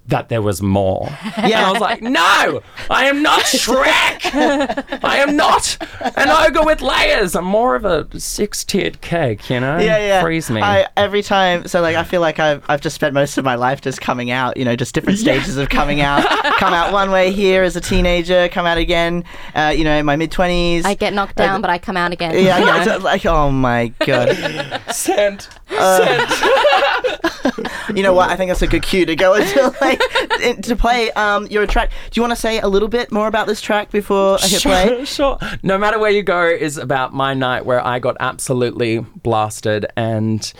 that 0.07 0.29
there 0.29 0.41
was 0.41 0.61
more. 0.61 1.07
Yeah. 1.37 1.43
And 1.43 1.53
I 1.55 1.71
was 1.71 1.81
like, 1.81 2.01
no, 2.01 2.61
I 2.89 3.05
am 3.05 3.21
not 3.21 3.41
Shrek. 3.41 5.03
I 5.03 5.17
am 5.17 5.35
not 5.35 5.77
an 6.15 6.29
ogre 6.29 6.65
with 6.65 6.81
layers. 6.81 7.35
I'm 7.35 7.45
more 7.45 7.75
of 7.75 7.85
a 7.85 8.07
six 8.19 8.63
tiered 8.63 9.01
cake, 9.01 9.49
you 9.49 9.59
know? 9.59 9.77
yeah, 9.77 9.97
yeah. 9.97 10.21
Freeze 10.21 10.49
me. 10.49 10.61
I, 10.61 10.87
every 10.95 11.21
time, 11.21 11.67
so 11.67 11.81
like, 11.81 11.95
I 11.95 12.03
feel 12.03 12.21
like 12.21 12.39
I've, 12.39 12.63
I've 12.69 12.81
just 12.81 12.95
spent 12.95 13.13
most 13.13 13.37
of 13.37 13.45
my 13.45 13.55
life 13.55 13.81
just 13.81 14.01
coming 14.01 14.31
out. 14.31 14.57
You 14.57 14.65
know, 14.65 14.75
just 14.75 14.95
different 14.95 15.19
stages 15.19 15.57
of 15.57 15.69
coming 15.69 16.01
out. 16.01 16.25
come 16.57 16.73
out 16.73 16.91
one 16.93 17.11
way 17.11 17.31
here 17.31 17.63
as 17.63 17.75
a 17.75 17.81
teenager. 17.81 18.49
Come 18.49 18.65
out 18.65 18.77
again. 18.77 19.23
Uh, 19.55 19.73
you 19.75 19.83
know, 19.83 19.97
in 19.97 20.05
my 20.05 20.15
mid 20.15 20.31
twenties. 20.31 20.85
I 20.85 20.93
get 20.93 21.13
knocked 21.13 21.35
down, 21.35 21.61
but 21.61 21.69
I 21.69 21.77
come 21.77 21.97
out 21.97 22.11
again. 22.11 22.33
Yeah, 22.33 22.83
yeah, 22.85 22.95
like 23.01 23.25
oh 23.25 23.51
my 23.51 23.93
god. 24.05 24.81
Sent. 24.91 25.49
You 27.95 28.03
know 28.03 28.13
what? 28.13 28.29
I 28.29 28.35
think 28.35 28.49
that's 28.49 28.61
a 28.61 28.67
good 28.67 28.83
cue 28.83 29.05
to 29.05 29.15
go 29.15 29.33
into 29.41 29.75
like 29.81 30.01
in- 30.41 30.61
to 30.63 30.75
play 30.75 31.11
um 31.11 31.47
your 31.47 31.65
track. 31.67 31.89
Do 32.11 32.19
you 32.19 32.21
want 32.21 32.31
to 32.31 32.39
say 32.39 32.59
a 32.59 32.67
little 32.67 32.87
bit 32.89 33.11
more 33.11 33.27
about 33.27 33.47
this 33.47 33.61
track 33.61 33.91
before 33.91 34.37
I 34.41 34.47
hit 34.47 34.61
play? 34.61 34.87
Sure, 34.87 35.05
sure. 35.39 35.49
No 35.63 35.77
matter 35.77 35.99
where 35.99 36.11
you 36.11 36.23
go 36.23 36.45
is 36.45 36.77
about 36.77 37.13
my 37.13 37.33
night 37.33 37.65
where 37.65 37.85
I 37.85 37.99
got 37.99 38.17
absolutely 38.19 38.99
blasted, 38.99 39.85
and 39.95 40.51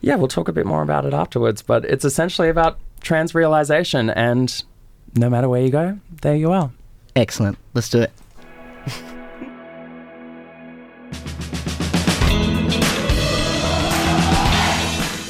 yeah, 0.00 0.16
we'll 0.16 0.28
talk 0.28 0.48
a 0.48 0.52
bit 0.52 0.66
more 0.66 0.82
about 0.82 1.04
it 1.04 1.14
afterwards. 1.14 1.62
But 1.62 1.84
it's 1.84 2.04
essentially 2.04 2.48
about 2.48 2.78
trans 3.00 3.34
realization, 3.34 4.10
and 4.10 4.62
no 5.14 5.28
matter 5.28 5.48
where 5.48 5.62
you 5.62 5.70
go, 5.70 5.98
there 6.22 6.36
you 6.36 6.52
are. 6.52 6.70
Excellent. 7.16 7.58
Let's 7.74 7.88
do 7.88 8.00
it. 8.00 8.12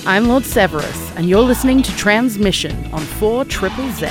I'm 0.05 0.27
Lord 0.27 0.45
Severus, 0.45 1.13
and 1.15 1.29
you're 1.29 1.43
listening 1.43 1.81
to 1.85 1.93
Tranzmission 1.93 2.93
on 2.93 3.03
4 3.03 3.45
Triple 3.45 3.89
Z. 3.93 4.09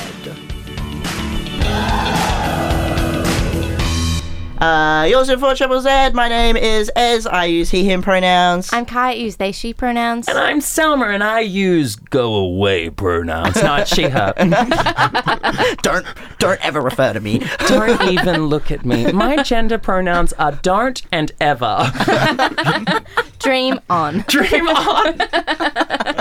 Uh, 4.61 5.07
you're 5.09 5.17
listening 5.17 5.39
for 5.39 5.55
Triple 5.55 5.81
Z. 5.81 6.11
My 6.11 6.27
name 6.27 6.55
is 6.55 6.91
Ez. 6.95 7.25
I 7.25 7.45
use 7.45 7.71
he, 7.71 7.83
him 7.83 8.03
pronouns. 8.03 8.71
I'm 8.71 8.85
Cai, 8.85 9.09
I 9.09 9.13
use 9.13 9.37
they, 9.37 9.51
she 9.51 9.73
pronouns. 9.73 10.27
And 10.27 10.37
I'm 10.37 10.59
Sellma, 10.59 11.11
and 11.11 11.23
I 11.23 11.39
use 11.39 11.95
go 11.95 12.35
away 12.35 12.91
pronouns, 12.91 13.55
not 13.55 13.87
she, 13.87 14.03
her. 14.03 14.33
don't 15.81 16.05
don't 16.37 16.63
ever 16.63 16.79
refer 16.79 17.11
to 17.11 17.19
me. 17.19 17.41
don't 17.67 18.01
even 18.11 18.45
look 18.45 18.69
at 18.69 18.85
me. 18.85 19.11
My 19.11 19.41
gender 19.41 19.79
pronouns 19.79 20.31
are 20.33 20.51
don't 20.51 21.01
and 21.11 21.31
ever. 21.41 21.91
Dream 23.39 23.79
on. 23.89 24.23
Dream 24.27 24.67
on. 24.67 25.17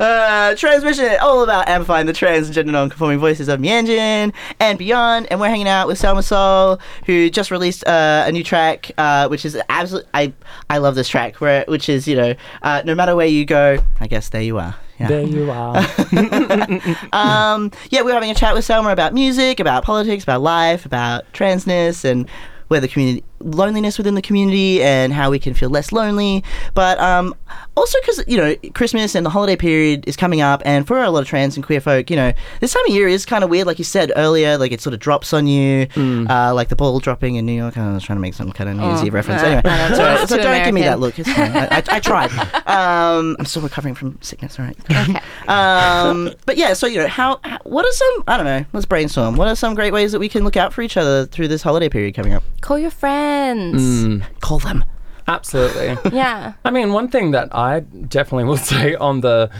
Uh, 0.00 0.54
tranzmission, 0.54 1.20
all 1.20 1.42
about 1.42 1.68
amplifying 1.68 2.06
the 2.06 2.12
trans 2.14 2.46
and 2.46 2.54
gender 2.54 2.72
non-conforming 2.72 3.18
voices 3.18 3.48
of 3.48 3.60
Meanjin 3.60 4.32
and 4.58 4.78
beyond. 4.78 5.26
And 5.30 5.38
we're 5.38 5.50
hanging 5.50 5.68
out 5.68 5.86
with 5.86 6.00
Sellma 6.00 6.24
Soul, 6.24 6.80
who 7.04 7.28
just 7.28 7.50
released 7.50 7.86
uh, 7.86 8.24
a 8.26 8.32
new 8.32 8.42
track, 8.42 8.90
uh, 8.96 9.28
which 9.28 9.44
is 9.44 9.60
absolutely 9.68 10.10
I 10.14 10.32
I 10.70 10.78
love 10.78 10.94
this 10.94 11.06
track, 11.06 11.42
where 11.42 11.66
which 11.68 11.90
is 11.90 12.08
you 12.08 12.16
know, 12.16 12.34
uh, 12.62 12.82
no 12.86 12.94
matter 12.94 13.14
where 13.14 13.26
you 13.26 13.44
go, 13.44 13.76
I 14.00 14.06
guess 14.06 14.30
there 14.30 14.40
you 14.40 14.58
are. 14.58 14.74
Yeah. 14.98 15.08
There 15.08 15.22
you 15.22 15.50
are. 15.50 15.76
um, 17.12 17.70
yeah, 17.90 18.00
we 18.00 18.06
we're 18.06 18.14
having 18.14 18.30
a 18.30 18.34
chat 18.34 18.54
with 18.54 18.66
Sellma 18.66 18.92
about 18.92 19.12
music, 19.12 19.60
about 19.60 19.84
politics, 19.84 20.22
about 20.22 20.40
life, 20.40 20.86
about 20.86 21.30
transness, 21.34 22.04
and 22.04 22.26
where 22.68 22.80
the 22.80 22.88
community 22.88 23.22
loneliness 23.40 23.98
within 23.98 24.14
the 24.14 24.22
community 24.22 24.82
and 24.82 25.12
how 25.12 25.30
we 25.30 25.38
can 25.38 25.54
feel 25.54 25.70
less 25.70 25.92
lonely. 25.92 26.44
But 26.74 26.98
um, 27.00 27.34
also 27.76 27.98
because 28.00 28.22
you 28.26 28.36
know 28.36 28.54
Christmas 28.74 29.14
and 29.14 29.24
the 29.24 29.30
holiday 29.30 29.56
period 29.56 30.06
is 30.06 30.16
coming 30.16 30.40
up, 30.40 30.62
and 30.64 30.86
for 30.86 31.02
a 31.02 31.10
lot 31.10 31.22
of 31.22 31.28
trans 31.28 31.56
and 31.56 31.64
queer 31.64 31.80
folk, 31.80 32.10
you 32.10 32.16
know 32.16 32.32
this 32.60 32.72
time 32.72 32.84
of 32.86 32.92
year 32.94 33.08
is 33.08 33.24
kind 33.26 33.42
of 33.44 33.50
weird. 33.50 33.66
Like 33.66 33.78
you 33.78 33.84
said 33.84 34.12
earlier, 34.16 34.58
like 34.58 34.72
it 34.72 34.80
sort 34.80 34.94
of 34.94 35.00
drops 35.00 35.32
on 35.32 35.46
you, 35.46 35.86
uh, 35.96 36.52
like 36.54 36.68
the 36.68 36.76
ball 36.76 36.98
dropping 37.00 37.36
in 37.36 37.46
New 37.46 37.52
York. 37.54 37.76
I 37.78 37.92
was 37.92 38.04
trying 38.04 38.16
to 38.18 38.20
make 38.20 38.34
some 38.34 38.52
kind 38.52 38.68
of 38.70 38.76
New 38.76 38.86
Year's 38.86 39.04
Eve 39.04 39.14
reference. 39.14 39.42
uh, 39.42 39.46
Anyway, 39.46 39.62
I 39.64 39.94
so, 40.26 40.26
so 40.26 40.36
don't 40.42 40.64
give 40.64 40.74
me 40.74 40.82
that 40.82 41.00
look. 41.00 41.18
It's 41.18 41.32
fine. 41.32 41.50
I, 41.56 41.66
I, 41.76 41.82
I 41.88 42.00
tried. 42.00 42.30
Um, 42.70 43.34
I'm 43.38 43.46
still 43.46 43.62
recovering 43.62 43.94
from 43.96 44.16
sickness. 44.22 44.58
All 44.58 44.64
right. 44.66 45.22
Um, 45.48 46.32
but 46.46 46.56
yeah, 46.56 46.72
so 46.74 46.86
you 46.86 46.98
know, 46.98 47.08
how, 47.08 47.40
how? 47.42 47.58
What 47.64 47.84
are 47.84 47.90
some? 47.92 48.24
I 48.28 48.36
don't 48.36 48.46
know. 48.46 48.64
Let's 48.72 48.86
brainstorm. 48.86 49.34
What 49.36 49.48
are 49.48 49.56
some 49.56 49.74
great 49.74 49.92
ways 49.92 50.12
that 50.12 50.20
we 50.20 50.28
can 50.28 50.44
look 50.44 50.56
out 50.56 50.72
for 50.72 50.82
each 50.82 50.96
other 50.96 51.26
through 51.26 51.48
this 51.48 51.62
holiday 51.62 51.88
period 51.88 52.14
coming 52.14 52.32
up? 52.32 52.44
Call 52.60 52.78
your 52.78 52.90
friends. 52.92 53.29
Mm. 53.74 54.22
Call 54.40 54.58
them. 54.58 54.84
Absolutely. 55.26 55.96
Yeah. 56.16 56.54
I 56.64 56.70
mean, 56.70 56.92
one 56.92 57.08
thing 57.08 57.30
that 57.32 57.54
I 57.54 57.80
definitely 57.80 58.44
will 58.44 58.56
say 58.72 58.94
on 58.96 59.20
the 59.20 59.50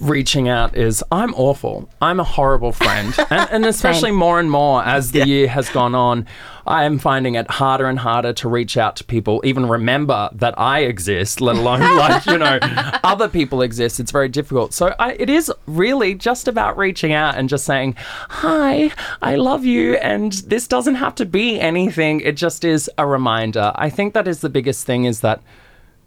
reaching 0.00 0.48
out 0.48 0.76
is 0.76 1.04
I'm 1.12 1.34
awful. 1.34 1.88
I'm 2.00 2.20
a 2.20 2.24
horrible 2.24 2.72
friend. 2.72 3.14
and, 3.30 3.48
and 3.50 3.66
especially 3.66 4.10
more 4.10 4.40
and 4.40 4.50
more 4.50 4.84
as 4.84 5.12
the 5.12 5.26
year 5.26 5.48
has 5.48 5.68
gone 5.68 5.94
on, 5.94 6.26
I 6.66 6.84
am 6.84 6.98
finding 6.98 7.34
it 7.34 7.50
harder 7.50 7.86
and 7.86 7.98
harder 7.98 8.32
to 8.34 8.48
reach 8.48 8.76
out 8.76 8.96
to 8.96 9.04
people, 9.04 9.42
even 9.44 9.68
remember 9.68 10.30
that 10.32 10.58
I 10.58 10.80
exist, 10.80 11.40
let 11.40 11.56
alone 11.56 11.80
like, 11.96 12.24
you 12.26 12.38
know, 12.38 12.58
other 13.04 13.28
people 13.28 13.62
exist. 13.62 14.00
It's 14.00 14.10
very 14.10 14.28
difficult. 14.28 14.72
So 14.72 14.94
I, 14.98 15.12
it 15.12 15.28
is 15.28 15.52
really 15.66 16.14
just 16.14 16.48
about 16.48 16.76
reaching 16.76 17.12
out 17.12 17.36
and 17.36 17.48
just 17.48 17.64
saying, 17.64 17.94
Hi, 17.98 18.90
I 19.20 19.36
love 19.36 19.64
you. 19.64 19.96
And 19.96 20.32
this 20.32 20.66
doesn't 20.66 20.96
have 20.96 21.14
to 21.16 21.26
be 21.26 21.60
anything. 21.60 22.20
It 22.20 22.36
just 22.36 22.64
is 22.64 22.90
a 22.98 23.06
reminder. 23.06 23.72
I 23.74 23.90
think 23.90 24.14
that 24.14 24.26
is 24.26 24.40
the 24.40 24.48
biggest 24.48 24.86
thing 24.86 25.04
is 25.04 25.20
that 25.20 25.42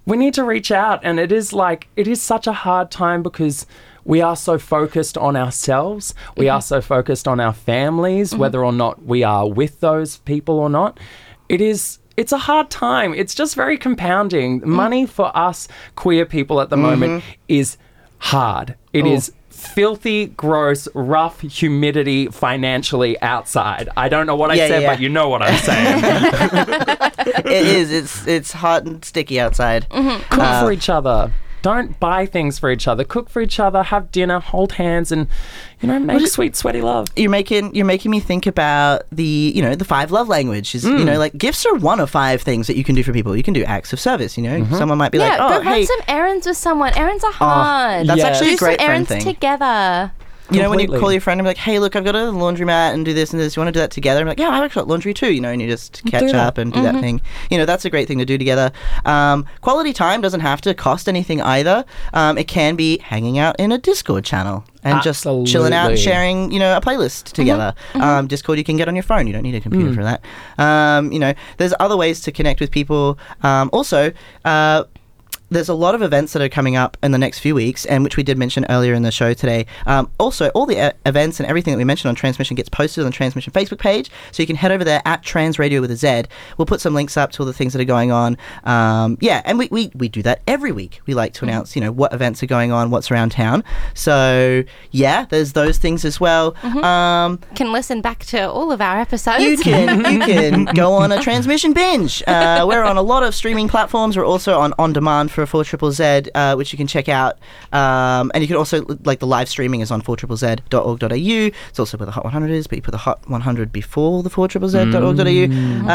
we 0.08 0.18
need 0.18 0.34
to 0.34 0.44
reach 0.44 0.72
out 0.72 1.02
and 1.04 1.20
it 1.20 1.32
is 1.32 1.54
like 1.54 1.88
it 1.96 2.08
is 2.08 2.20
such 2.22 2.48
a 2.48 2.54
hard 2.54 2.90
time 2.90 3.22
because 3.22 3.68
we 4.06 4.22
are 4.22 4.38
so 4.38 4.58
focused 4.58 5.18
on 5.18 5.36
ourselves. 5.36 6.16
We 6.38 6.48
are 6.48 6.60
mm-hmm. 6.60 6.64
so 6.64 6.82
focused 6.82 7.28
on 7.28 7.42
our 7.42 7.52
families 7.52 8.32
mm-hmm. 8.32 8.40
whether 8.40 8.64
or 8.64 8.72
not 8.72 9.04
we 9.04 9.24
are 9.24 9.48
with 9.48 9.82
those 9.82 10.18
people 10.20 10.60
or 10.60 10.70
not. 10.70 10.98
It 11.50 11.60
is 11.60 12.00
it's 12.16 12.32
a 12.32 12.38
hard 12.38 12.72
time. 12.72 13.14
It's 13.14 13.36
just 13.36 13.54
very 13.54 13.78
compounding. 13.78 14.62
Mm. 14.62 14.66
Money 14.66 15.06
for 15.06 15.36
us 15.38 15.68
queer 15.96 16.26
people 16.26 16.62
at 16.62 16.70
the 16.70 16.78
moment 16.78 17.22
mm-hmm. 17.22 17.32
is 17.50 17.78
hard. 18.20 18.76
It 18.94 19.04
oh. 19.04 19.12
is 19.12 19.34
filthy 19.58 20.28
gross 20.28 20.88
rough 20.94 21.42
humidity 21.42 22.28
financially 22.28 23.20
outside 23.22 23.90
i 23.98 24.08
don't 24.08 24.28
know 24.28 24.36
what 24.36 24.52
i 24.52 24.54
Yeah, 24.54 24.68
said 24.68 24.82
yeah. 24.84 24.94
but 24.94 25.00
you 25.02 25.10
know 25.10 25.30
what 25.30 25.42
i'm 25.42 25.58
saying 25.64 26.04
it 27.46 27.68
is. 27.68 27.92
It's 27.92 28.28
it's 28.28 28.52
hot 28.52 28.86
and 28.86 29.04
sticky 29.04 29.40
outside. 29.40 29.90
Mm-hmm. 29.90 30.34
cook 30.34 30.64
for 30.66 30.72
each 30.72 30.90
other. 30.90 31.32
Don't 31.64 32.00
buy 32.00 32.26
things 32.26 32.60
for 32.60 32.70
each 32.72 32.88
other. 32.88 33.04
Cook 33.04 33.30
for 33.30 33.42
each 33.42 33.60
other. 33.60 33.84
Have 33.84 34.12
dinner. 34.12 34.40
Hold 34.40 34.74
hands, 34.74 35.12
and 35.12 35.28
you 35.82 35.88
know, 35.88 36.00
make 36.00 36.28
sweet, 36.28 36.56
sweaty 36.56 36.82
love. 36.82 37.08
You're 37.16 37.30
making 37.32 37.74
you're 37.76 37.86
making 37.86 38.12
me 38.12 38.20
think 38.20 38.46
about 38.46 39.04
the 39.12 39.52
you 39.56 39.62
know 39.62 39.76
the 39.76 39.84
five 39.86 40.12
love 40.12 40.28
languages. 40.28 40.86
You 40.86 40.92
Mm. 40.94 41.06
know, 41.06 41.18
like 41.20 41.38
gifts 41.38 41.66
are 41.66 41.74
one 41.76 42.00
of 42.00 42.10
five 42.10 42.42
things 42.42 42.68
that 42.68 42.78
you 42.78 42.84
can 42.84 42.96
do 42.96 43.04
for 43.04 43.12
people. 43.12 43.36
You 43.36 43.44
can 43.44 43.54
do 43.54 43.64
acts 43.64 43.92
of 43.92 44.00
service. 44.00 44.38
You 44.38 44.44
know, 44.44 44.60
Mm-hmm. 44.62 44.76
someone 44.76 44.98
might 44.98 45.12
be 45.12 45.18
Yeah, 45.18 45.30
like, 45.30 45.38
go 45.40 45.46
oh 45.48 45.50
run 45.58 45.64
hey, 45.66 45.86
some 45.86 46.00
errands 46.08 46.46
with 46.48 46.58
someone. 46.58 46.94
Errands 46.96 47.24
are 47.24 47.32
hard. 47.34 48.08
that's 48.08 48.20
Yeah. 48.20 48.28
actually 48.28 48.50
Do 48.50 48.56
a 48.56 48.58
great 48.58 48.80
some 48.80 48.90
errands 48.90 49.10
thing. 49.10 49.22
together. 49.24 50.12
You 50.50 50.62
know, 50.62 50.70
when 50.70 50.80
you 50.80 50.88
call 50.88 51.12
your 51.12 51.20
friend 51.22 51.40
and 51.40 51.46
be 51.46 51.50
like, 51.50 51.58
"Hey, 51.58 51.80
look, 51.80 51.96
I've 51.96 52.06
got 52.06 52.16
a 52.16 52.20
laundromat 52.32 52.94
and 52.94 53.04
do 53.04 53.14
this 53.14 53.32
and 53.32 53.40
this. 53.40 53.56
You 53.56 53.60
want 53.62 53.68
to 53.68 53.72
do 53.74 53.80
that 53.80 53.92
together?" 53.92 54.22
I'm 54.22 54.28
like, 54.28 54.40
"Yeah, 54.40 54.50
I've 54.50 54.64
actually 54.64 54.82
got 54.82 54.88
laundry 54.88 55.14
too." 55.14 55.34
You 55.34 55.42
know, 55.42 55.50
and 55.50 55.62
you 55.62 55.68
just 55.68 56.04
catch 56.06 56.34
up 56.34 56.58
and 56.58 56.72
do 56.72 56.80
Mm-hmm. 56.80 56.94
that 56.96 57.02
thing. 57.02 57.22
You 57.52 57.58
know, 57.58 57.66
that's 57.66 57.84
a 57.86 57.90
great 57.90 58.08
thing 58.08 58.18
to 58.20 58.26
do 58.26 58.38
together. 58.38 58.72
Um, 59.06 59.46
quality 59.62 59.92
time 59.94 60.22
doesn't 60.22 60.40
have 60.42 60.62
to 60.62 60.74
cost 60.74 61.10
anything 61.10 61.42
either. 61.42 61.84
Um, 62.14 62.38
it 62.38 62.48
can 62.48 62.76
be 62.76 63.00
hanging 63.00 63.38
out 63.40 63.56
in 63.60 63.72
a 63.72 63.78
Discord 63.78 64.24
channel 64.24 64.64
and 64.84 65.02
just 65.04 65.24
chilling 65.24 65.74
out 65.74 65.90
and 65.92 66.00
sharing, 66.00 66.50
you 66.52 66.60
know, 66.60 66.78
a 66.78 66.82
playlist 66.82 67.34
together. 67.34 67.74
Um, 67.96 68.28
Discord 68.28 68.58
you 68.58 68.64
can 68.64 68.78
get 68.78 68.88
on 68.88 68.96
your 68.96 69.04
phone. 69.04 69.28
You 69.28 69.34
don't 69.34 69.44
need 69.44 69.56
a 69.56 69.60
computer 69.60 69.94
for 69.94 70.04
that. 70.04 70.22
Um, 70.58 71.12
you 71.12 71.20
know, 71.20 71.34
there's 71.58 71.74
other 71.80 71.98
ways 71.98 72.22
to 72.22 72.32
connect 72.32 72.62
with 72.62 72.72
people. 72.72 73.20
Um, 73.44 73.70
also. 73.74 74.12
Uh, 74.46 74.84
there's 75.50 75.70
a 75.70 75.74
lot 75.74 75.96
of 75.96 76.02
events 76.02 76.34
that 76.34 76.42
are 76.42 76.50
coming 76.50 76.76
up 76.76 76.98
in 77.02 77.12
the 77.12 77.18
next 77.18 77.40
few 77.40 77.56
weeks, 77.56 77.86
and 77.86 78.04
which 78.04 78.18
we 78.18 78.24
did 78.24 78.38
mention 78.38 78.66
earlier 78.70 78.94
in 78.94 79.04
the 79.04 79.12
show 79.12 79.34
today. 79.34 79.66
Um, 79.86 80.12
also, 80.20 80.50
all 80.50 80.66
the 80.66 80.80
uh, 80.80 80.92
events 81.06 81.40
and 81.40 81.48
everything 81.48 81.74
that 81.74 81.78
we 81.78 81.84
mentioned 81.84 82.10
on 82.10 82.16
Tranzmission 82.16 82.56
gets 82.56 82.70
posted 82.70 83.04
on 83.04 83.12
the 83.12 83.16
Tranzmission 83.16 83.52
Facebook 83.52 83.80
page, 83.80 84.10
so 84.32 84.44
you 84.44 84.48
can 84.48 84.56
head 84.56 84.72
over 84.72 84.84
there 84.84 85.02
at 85.06 85.24
Trans 85.24 85.58
Radio 85.60 85.82
with 85.82 85.92
a 85.92 85.96
Z. 85.96 86.24
We'll 86.58 86.66
put 86.66 86.82
some 86.82 86.94
links 86.94 87.18
up 87.18 87.32
to 87.34 87.44
all 87.44 87.46
the 87.46 87.54
things 87.54 87.74
that 87.74 87.82
are 87.82 87.86
going 87.86 88.12
on. 88.12 88.38
Um, 88.64 89.18
yeah, 89.22 89.42
and 89.46 89.58
we, 89.58 89.68
we, 89.72 89.92
we 89.96 90.10
do 90.10 90.22
that 90.24 90.42
every 90.48 90.72
week. 90.72 91.00
We 91.06 91.14
like 91.14 91.34
to 91.36 91.46
announce, 91.46 91.76
you 91.76 91.82
know, 91.82 91.92
what 91.92 92.14
events 92.14 92.44
are 92.44 92.48
going 92.48 92.72
on, 92.72 92.90
what's 92.92 93.12
around 93.12 93.32
town. 93.32 93.64
So 93.94 94.64
yeah, 94.92 95.26
there's 95.30 95.54
those 95.54 95.78
things 95.78 96.06
as 96.06 96.20
well. 96.20 96.56
Um, 96.64 97.40
Can 97.56 97.72
listen 97.72 98.02
back 98.02 98.26
to 98.26 98.50
all 98.50 98.72
of 98.72 98.82
our 98.82 99.00
episodes. 99.00 99.44
you 99.44 99.58
can 99.58 100.00
you 100.14 100.20
can 100.20 100.66
go 100.66 100.94
on 100.94 101.12
a 101.12 101.18
tranzmission 101.18 101.74
binge. 101.74 102.24
Uh, 102.28 102.66
we're 102.68 102.84
on 102.84 102.98
a 102.98 103.02
lot 103.02 103.24
of 103.24 103.34
streaming 103.34 103.68
platforms. 103.68 104.18
We're 104.18 104.26
also 104.26 104.60
on 104.60 104.74
on 104.78 104.94
demand 104.94 105.32
for 105.38 105.46
four 105.46 105.64
triple 105.64 105.92
Z, 105.92 106.24
uh, 106.34 106.56
which 106.56 106.74
you 106.74 106.78
can 106.78 106.88
check 106.88 107.08
out. 107.08 107.38
Um, 107.72 108.32
and 108.34 108.44
you 108.44 108.48
can 108.48 108.58
also 108.58 108.84
like 109.06 109.20
the 109.20 109.28
live 109.28 109.48
streaming 109.50 109.82
is 109.82 109.92
on 109.92 110.02
four 110.02 110.18
triple 110.18 110.36
Z.org.au. 110.38 111.08
It's 111.12 111.80
also 111.80 111.98
where 111.98 112.06
the 112.08 112.12
Hot 112.12 112.24
100 112.24 112.50
is, 112.52 112.66
but 112.68 112.78
you 112.78 112.82
put 112.82 112.92
the 112.92 112.98
Hot 112.98 113.28
100 113.30 113.72
before 113.72 114.24
the 114.24 114.30
four 114.30 114.48
triple 114.48 114.70
Z.org.au. 114.70 114.98
Um, 114.98 115.90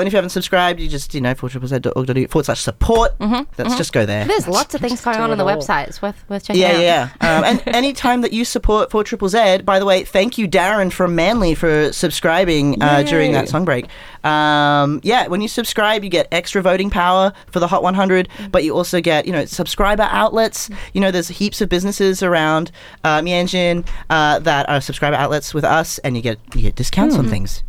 and 0.00 0.06
if 0.06 0.12
you 0.12 0.16
haven't 0.16 0.30
subscribed, 0.30 0.80
you 0.80 0.88
just 0.88 1.14
you 1.14 1.20
know 1.20 1.34
four 1.34 1.48
triple 1.48 1.68
Z.org.au 1.68 2.26
forward 2.28 2.44
slash 2.46 2.60
support. 2.60 3.12
Let's 3.20 3.76
just 3.76 3.92
go 3.92 4.04
there. 4.04 4.24
There's 4.24 4.48
lots 4.48 4.74
of 4.74 4.80
things 4.80 5.00
going 5.00 5.18
on 5.18 5.30
on 5.30 5.38
the 5.38 5.44
website. 5.44 5.88
It's 5.88 6.02
worth 6.02 6.22
worth 6.28 6.44
checking 6.44 6.62
Yeah, 6.62 6.68
out. 6.72 6.80
yeah. 6.80 7.08
yeah. 7.22 7.38
Um, 7.38 7.44
and 7.44 7.62
any 7.74 7.92
time 7.92 8.22
that 8.22 8.32
you 8.32 8.44
support 8.44 8.90
4 8.90 9.04
Triple 9.04 9.28
Z, 9.28 9.58
by 9.58 9.78
the 9.78 9.84
way, 9.84 10.04
thank 10.04 10.38
you, 10.38 10.48
Darren 10.48 10.90
from 10.92 11.14
Manly, 11.14 11.54
for 11.54 11.92
subscribing 11.92 12.82
uh, 12.82 13.02
during 13.04 13.32
that 13.32 13.48
song 13.48 13.64
break. 13.64 13.86
Um, 14.24 15.00
yeah, 15.02 15.28
when 15.28 15.40
you 15.40 15.48
subscribe, 15.48 16.02
you 16.04 16.10
get 16.10 16.26
extra 16.32 16.62
voting 16.62 16.90
power 16.90 17.32
for 17.50 17.60
the 17.60 17.68
Hot 17.68 17.82
100, 17.82 18.28
but 18.50 18.64
you 18.64 18.74
also 18.74 18.87
get, 19.00 19.26
you 19.26 19.32
know, 19.32 19.44
subscriber 19.44 20.08
outlets. 20.10 20.70
You 20.92 21.00
know, 21.00 21.10
there's 21.10 21.28
heaps 21.28 21.60
of 21.60 21.68
businesses 21.68 22.22
around 22.22 22.70
uh, 23.04 23.20
Meanjin 23.20 23.86
uh, 24.10 24.38
that 24.40 24.68
are 24.68 24.80
subscriber 24.80 25.16
outlets 25.16 25.54
with 25.54 25.64
us, 25.64 25.98
and 25.98 26.16
you 26.16 26.22
get 26.22 26.38
you 26.54 26.62
get 26.62 26.74
discounts 26.74 27.16
on 27.16 27.28
things. 27.28 27.62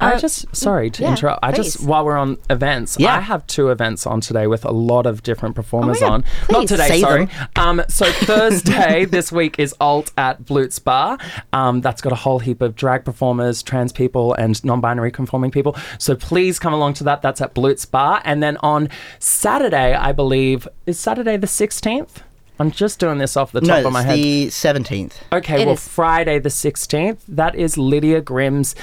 I 0.00 0.18
just 0.18 0.54
sorry 0.54 0.90
to 0.90 1.02
yeah, 1.02 1.10
interrupt. 1.10 1.40
I 1.42 1.52
just 1.52 1.82
while 1.82 2.04
we're 2.04 2.16
on 2.16 2.38
events, 2.50 2.96
Yeah. 2.98 3.16
I 3.16 3.20
have 3.20 3.46
two 3.46 3.70
events 3.70 4.06
on 4.06 4.20
today 4.20 4.46
with 4.46 4.64
a 4.64 4.70
lot 4.70 5.06
of 5.06 5.22
different 5.22 5.54
performers 5.54 6.00
God, 6.00 6.12
on. 6.12 6.24
Not 6.50 6.68
today, 6.68 6.88
Say 6.88 7.00
sorry. 7.00 7.28
Um, 7.56 7.82
so 7.88 8.04
Thursday 8.12 9.04
this 9.06 9.32
week 9.32 9.58
is 9.58 9.74
Alt 9.80 10.12
at 10.18 10.44
Blutz 10.44 10.82
Bar. 10.82 11.18
Um, 11.52 11.80
that's 11.80 12.02
got 12.02 12.12
a 12.12 12.16
whole 12.16 12.38
heap 12.40 12.60
of 12.60 12.74
drag 12.76 13.04
performers, 13.04 13.62
trans 13.62 13.92
people, 13.92 14.34
and 14.34 14.62
non-binary 14.64 15.12
conforming 15.12 15.50
people. 15.50 15.76
So 15.98 16.14
please 16.14 16.58
come 16.58 16.74
along 16.74 16.94
to 16.94 17.04
that. 17.04 17.22
That's 17.22 17.40
at 17.40 17.54
Blutz 17.54 17.90
Bar. 17.90 18.20
And 18.24 18.42
then 18.42 18.56
on 18.58 18.88
Saturday, 19.18 19.94
I 19.94 20.12
believe 20.12 20.68
is 20.86 20.98
Saturday 20.98 21.36
the 21.36 21.46
sixteenth. 21.46 22.22
I'm 22.58 22.70
just 22.70 22.98
doing 22.98 23.18
this 23.18 23.36
off 23.36 23.52
the 23.52 23.60
top 23.60 23.82
No, 23.82 23.86
of 23.88 23.92
my 23.92 24.00
it's 24.00 24.62
head. 24.62 24.76
the 24.76 24.84
17th. 24.84 25.12
Okay, 25.32 25.62
It 25.62 25.66
well, 25.66 25.74
is. 25.74 25.86
Friday 25.86 26.38
the 26.38 26.48
16th, 26.48 27.18
that 27.28 27.54
is 27.54 27.76
Lydia 27.76 28.20
Grimm's 28.20 28.74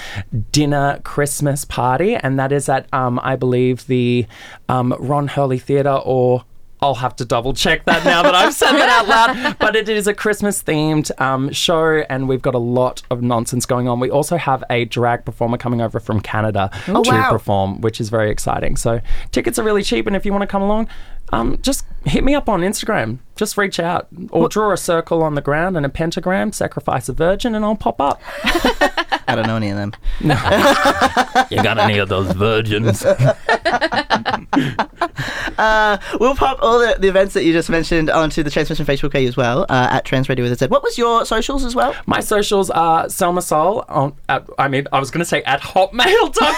dinner 0.52 1.00
Christmas 1.04 1.66
party, 1.66 2.16
and 2.16 2.38
that 2.40 2.52
is 2.52 2.70
at, 2.70 2.88
um, 2.94 3.20
I 3.24 3.36
believe, 3.36 3.88
the 3.88 4.28
um, 4.70 4.96
Ron 5.00 5.28
Hurley 5.28 5.58
Theatre, 5.60 6.00
or 6.06 6.46
I'll 6.82 6.96
have 6.96 7.16
to 7.16 7.26
double 7.26 7.54
check 7.54 7.86
that 7.86 8.04
now 8.04 8.22
that 8.24 8.36
I've 8.36 8.54
said 8.54 8.74
that 8.74 8.90
out 8.90 9.08
loud. 9.08 9.56
But 9.60 9.78
it 9.78 9.88
is 9.88 10.06
a 10.06 10.14
Christmas 10.14 10.62
themed 10.62 11.10
um, 11.22 11.50
show, 11.54 12.04
and 12.10 12.28
we've 12.28 12.42
got 12.42 12.56
a 12.56 12.60
lot 12.60 13.02
of 13.10 13.22
nonsense 13.22 13.66
going 13.66 13.88
on. 13.88 14.02
We 14.02 14.12
also 14.12 14.36
have 14.36 14.66
a 14.70 14.84
drag 14.84 15.24
performer 15.24 15.58
coming 15.58 15.80
over 15.80 16.02
from 16.02 16.20
Canada 16.20 16.70
to 16.88 17.02
wow. 17.06 17.30
perform, 17.32 17.80
which 17.80 18.02
is 18.02 18.10
very 18.10 18.30
exciting. 18.30 18.76
So 18.76 19.00
tickets 19.32 19.58
are 19.58 19.64
really 19.64 19.82
cheap, 19.82 20.08
and 20.08 20.16
if 20.16 20.26
you 20.26 20.34
want 20.34 20.42
to 20.42 20.48
come 20.48 20.62
along, 20.62 20.90
um, 21.34 21.58
just 21.62 21.86
hit 22.06 22.24
me 22.24 22.36
up 22.36 22.48
on 22.48 22.62
Instagram. 22.62 23.20
Just 23.36 23.58
reach 23.58 23.80
out 23.80 24.08
or 24.30 24.48
draw 24.48 24.72
a 24.72 24.78
circle 24.78 25.24
on 25.24 25.34
the 25.34 25.42
ground 25.42 25.76
and 25.76 25.86
a 25.86 25.90
pentagram, 25.90 26.52
sacrifice 26.54 27.10
a 27.10 27.14
virgin, 27.14 27.56
and 27.56 27.66
I'll 27.66 27.76
pop 27.76 28.00
up. 28.00 28.22
I 29.28 29.36
don't 29.36 29.48
know 29.48 29.56
any 29.56 29.70
of 29.70 29.78
them. 29.78 29.94
You 31.50 31.62
got 31.62 31.78
any 31.80 31.98
of 32.00 32.10
those 32.10 32.32
virgins? 32.34 33.04
We'll 36.20 36.36
pop 36.36 36.60
all 36.62 36.80
the, 36.80 36.96
the 37.00 37.08
events 37.08 37.34
that 37.34 37.44
you 37.44 37.54
just 37.54 37.70
mentioned 37.70 38.10
onto 38.10 38.44
the 38.44 38.50
Tranzmission 38.50 38.86
Facebook 38.86 39.12
page 39.12 39.28
as 39.28 39.38
well 39.38 39.64
uh, 39.70 39.88
at 39.92 40.06
Trans 40.06 40.30
Radio 40.30 40.44
with 40.44 40.52
a 40.54 40.56
Z. 40.56 40.68
What 40.68 40.84
was 40.84 40.98
your 40.98 41.26
socials 41.26 41.64
as 41.66 41.76
well? 41.76 41.96
My 42.06 42.20
socials 42.20 42.70
are 42.70 43.06
Sellma 43.06 43.42
Soul 43.44 43.84
on. 43.88 44.14
At, 44.30 44.48
I 44.58 44.68
mean, 44.68 44.88
I 44.92 45.00
was 45.00 45.12
going 45.12 45.20
to 45.20 45.26
say 45.26 45.44
at 45.44 45.62
hotmail.com. 45.62 46.54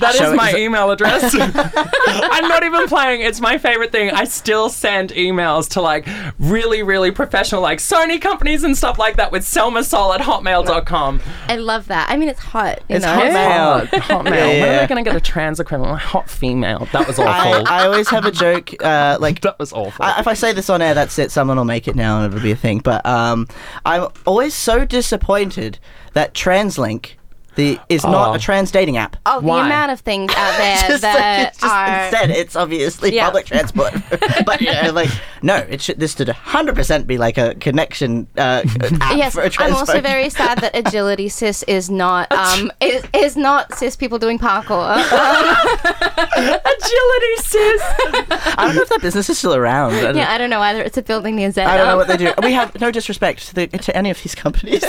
that 0.00 0.10
is 0.14 0.16
Show 0.16 0.32
it- 0.32 0.36
my 0.36 0.54
email 0.56 0.90
address. 0.90 1.34
I'm 1.34 2.48
not 2.48 2.64
even 2.64 2.86
playing. 2.88 3.22
It's 3.22 3.35
my 3.40 3.58
favorite 3.58 3.92
thing. 3.92 4.10
I 4.10 4.24
still 4.24 4.68
send 4.68 5.10
emails 5.10 5.68
to 5.70 5.80
like 5.80 6.06
really, 6.38 6.82
really 6.82 7.10
professional, 7.10 7.60
like 7.60 7.78
Sony 7.78 8.20
companies 8.20 8.64
and 8.64 8.76
stuff 8.76 8.98
like 8.98 9.16
that 9.16 9.32
with 9.32 9.42
Sellma 9.44 9.84
Soul 9.84 10.12
at 10.12 10.20
hotmail.com. 10.20 11.20
I 11.48 11.56
love 11.56 11.86
that. 11.88 12.08
I 12.10 12.16
mean, 12.16 12.28
it's 12.28 12.40
hot. 12.40 12.80
You 12.88 12.96
It's 12.96 13.04
know? 13.04 13.12
Hotmail. 13.18 13.86
Hot, 13.88 14.02
hotmail. 14.02 14.26
Yeah, 14.36 14.46
When 14.46 14.62
are 14.62 14.66
yeah. 14.66 14.80
they 14.80 14.86
going 14.86 15.04
to 15.04 15.08
get 15.10 15.16
a 15.16 15.20
trans 15.20 15.60
equivalent? 15.60 15.92
Like, 15.92 16.02
hot 16.02 16.28
female. 16.28 16.88
That 16.92 17.06
was 17.06 17.18
I, 17.18 17.24
awful. 17.24 17.68
I 17.68 17.86
always 17.86 18.08
have 18.10 18.24
a 18.24 18.30
joke, 18.30 18.74
uh, 18.82 19.18
like 19.20 19.40
that 19.42 19.58
was 19.58 19.72
awful. 19.72 20.04
I, 20.04 20.20
if 20.20 20.26
I 20.26 20.34
say 20.34 20.52
this 20.52 20.68
on 20.70 20.82
air, 20.82 20.94
that's 20.94 21.18
it. 21.18 21.30
Someone 21.30 21.56
will 21.56 21.64
make 21.64 21.88
it 21.88 21.96
now, 21.96 22.20
and 22.22 22.32
it'll 22.32 22.42
be 22.42 22.50
a 22.52 22.56
thing. 22.56 22.78
But 22.80 23.04
um, 23.06 23.46
I'm 23.84 24.08
always 24.26 24.54
so 24.54 24.84
disappointed 24.84 25.78
that 26.12 26.34
TransLink 26.34 27.12
the 27.56 27.78
is 27.88 28.04
Oh. 28.04 28.10
not 28.12 28.36
a 28.36 28.38
trans 28.38 28.70
dating 28.70 28.96
app. 28.96 29.16
Oh, 29.26 29.40
the 29.40 29.48
amount 29.48 29.90
of 29.92 30.00
things 30.00 30.32
out 30.36 30.56
there 30.58 30.76
Just 30.88 31.02
like, 31.02 31.12
that 31.14 31.48
it's 31.48 31.58
just 31.58 31.72
are. 31.72 32.02
instead, 32.04 32.30
it's 32.30 32.56
obviously 32.56 33.14
Yeah. 33.14 33.24
public 33.26 33.46
transport. 33.46 33.94
but 34.46 34.60
yeah, 34.60 34.90
like 34.90 35.10
no, 35.46 35.56
it 35.58 35.80
should. 35.80 36.00
This 36.00 36.16
should 36.16 36.26
100% 36.26 37.06
be 37.06 37.18
like 37.18 37.38
a 37.38 37.54
connection. 37.54 38.26
Uh, 38.36 38.62
app 39.00 39.16
Yes, 39.16 39.34
for 39.34 39.42
a 39.42 39.50
I'm 39.60 39.74
also 39.74 40.00
very 40.00 40.28
sad 40.28 40.58
that 40.58 40.76
agility 40.76 41.28
cis 41.28 41.62
is 41.64 41.88
not 41.88 42.30
um 42.44 42.72
is, 42.80 43.04
is 43.14 43.36
not 43.36 43.72
cis 43.78 43.94
people 43.94 44.18
doing 44.18 44.38
parkour. 44.40 44.96
Agility, 46.36 47.36
sis. 47.36 47.82
I 48.58 48.64
don't 48.66 48.74
know 48.76 48.82
if 48.82 48.88
that 48.88 49.00
business 49.02 49.30
is 49.30 49.38
still 49.38 49.54
around. 49.54 49.94
I 49.94 50.00
don't, 50.02 50.16
yeah, 50.16 50.32
I 50.32 50.38
don't 50.38 50.50
know 50.50 50.60
either. 50.60 50.82
It's 50.82 50.98
a 50.98 51.02
building 51.02 51.36
near 51.36 51.50
Z. 51.52 51.60
I 51.62 51.76
don't 51.76 51.86
know 51.86 51.96
what 51.96 52.08
they 52.08 52.16
do. 52.16 52.32
We 52.42 52.52
have 52.52 52.78
no 52.80 52.90
disrespect 52.90 53.48
to, 53.48 53.54
the, 53.54 53.66
to 53.68 53.96
any 53.96 54.10
of 54.10 54.20
these 54.22 54.34
companies. 54.34 54.84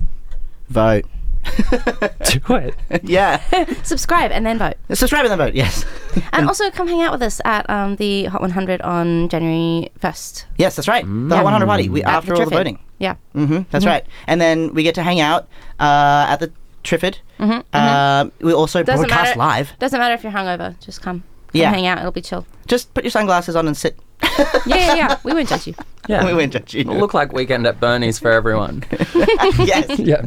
Vote. 0.68 1.04
Do 2.30 2.54
it. 2.54 2.74
Yeah. 3.02 3.42
subscribe 3.82 4.30
and 4.30 4.46
then 4.46 4.58
vote. 4.58 4.74
Subscribe 4.94 5.24
and 5.24 5.32
then 5.32 5.38
vote. 5.38 5.54
Yes. 5.54 5.84
And 6.32 6.46
also 6.46 6.70
come 6.70 6.86
hang 6.86 7.02
out 7.02 7.10
with 7.10 7.20
us 7.22 7.40
at 7.44 7.68
um, 7.68 7.96
the 7.96 8.26
Hot 8.26 8.40
100 8.40 8.80
on 8.82 9.28
January 9.28 9.90
1st. 10.00 10.44
Yes, 10.56 10.76
that's 10.76 10.86
right. 10.86 11.04
The 11.04 11.34
Hot 11.34 11.42
100 11.44 11.66
party. 11.66 11.88
We, 11.88 12.04
at 12.04 12.14
after 12.14 12.34
all 12.34 12.38
the 12.38 12.46
Triffid. 12.46 12.50
voting. 12.58 12.78
Yeah. 12.98 13.16
hmm 13.32 13.62
That's 13.72 13.84
right. 13.84 14.06
And 14.28 14.40
then 14.40 14.72
we 14.72 14.84
get 14.84 14.94
to 14.94 15.02
hang 15.02 15.18
out 15.20 15.48
uh, 15.80 16.26
at 16.28 16.36
the 16.36 16.52
Triffid. 16.84 17.16
Uh, 17.40 18.30
we 18.40 18.52
also 18.52 18.78
Mm-hmm, 18.82 18.86
Doesn't 18.86 19.08
broadcast 19.08 19.36
matter. 19.36 19.38
live. 19.38 19.72
Doesn't 19.80 19.98
matter 19.98 20.14
if 20.14 20.22
you're 20.22 20.32
hungover. 20.32 20.78
Just 20.78 21.02
come. 21.02 21.20
Come 21.48 21.60
Yeah. 21.60 21.70
hang 21.70 21.86
out. 21.86 21.98
It'll 21.98 22.12
be 22.12 22.22
chill. 22.22 22.46
Just 22.68 22.94
put 22.94 23.02
your 23.02 23.10
sunglasses 23.10 23.56
on 23.56 23.66
and 23.66 23.76
sit. 23.76 23.98
Yeah, 24.66 24.76
yeah, 24.76 24.94
yeah. 24.94 25.18
We 25.24 25.32
won't 25.32 25.48
judge 25.48 25.66
you. 25.66 25.74
Yeah. 26.08 26.24
we 26.24 26.34
won't 26.34 26.52
judge 26.52 26.72
you. 26.72 26.82
It'll 26.82 26.98
look 26.98 27.14
like 27.14 27.32
weekend 27.32 27.66
at 27.66 27.80
Bernie's 27.80 28.16
for 28.16 28.30
everyone. 28.30 28.84
yes. 29.58 29.98
yeah. 29.98 30.26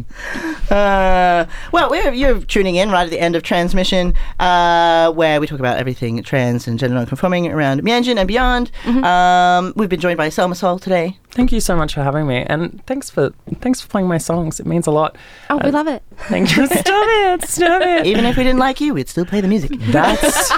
Uh, 0.70 1.46
well, 1.72 1.90
we're, 1.90 2.12
you're 2.12 2.42
tuning 2.42 2.76
in 2.76 2.92
right 2.92 3.06
at 3.06 3.10
the 3.10 3.20
end 3.20 3.38
of 3.38 3.44
tranzmission, 3.44 4.14
uh, 4.42 5.10
where 5.14 5.40
we 5.40 5.48
talk 5.48 5.60
about 5.60 5.78
everything 5.78 6.22
trans 6.22 6.68
and 6.68 6.78
gender 6.78 6.96
non-conforming 6.96 7.48
around 7.48 7.82
Meanjin 7.82 8.18
and 8.18 8.28
beyond. 8.28 8.72
Mm-hmm. 8.84 9.06
Um, 9.06 9.72
we've 9.78 9.88
been 9.88 10.02
joined 10.02 10.18
by 10.18 10.28
Sellma 10.28 10.58
Soul 10.58 10.80
today. 10.80 11.18
Thank 11.32 11.54
you 11.54 11.62
so 11.62 11.76
much 11.78 11.94
for 11.94 12.02
having 12.04 12.26
me, 12.28 12.44
and 12.50 12.84
thanks 12.88 13.12
for 13.12 13.32
thanks 13.62 13.80
for 13.80 13.88
playing 13.88 14.08
my 14.08 14.18
songs. 14.18 14.60
It 14.60 14.66
means 14.66 14.88
a 14.88 14.92
lot. 14.92 15.16
Oh, 15.52 15.62
we 15.64 15.70
love 15.70 15.88
it. 15.88 16.02
Thank 16.28 16.58
you. 16.58 16.66
Stop 16.66 16.84
it. 16.88 17.44
Stop 17.48 17.82
it. 17.84 18.08
Even 18.08 18.26
if 18.26 18.36
we 18.36 18.44
didn't 18.44 18.58
like 18.58 18.82
you, 18.82 18.96
we'd 18.96 19.08
still 19.08 19.26
play 19.26 19.40
the 19.40 19.48
music. 19.48 19.72
That's 19.92 20.52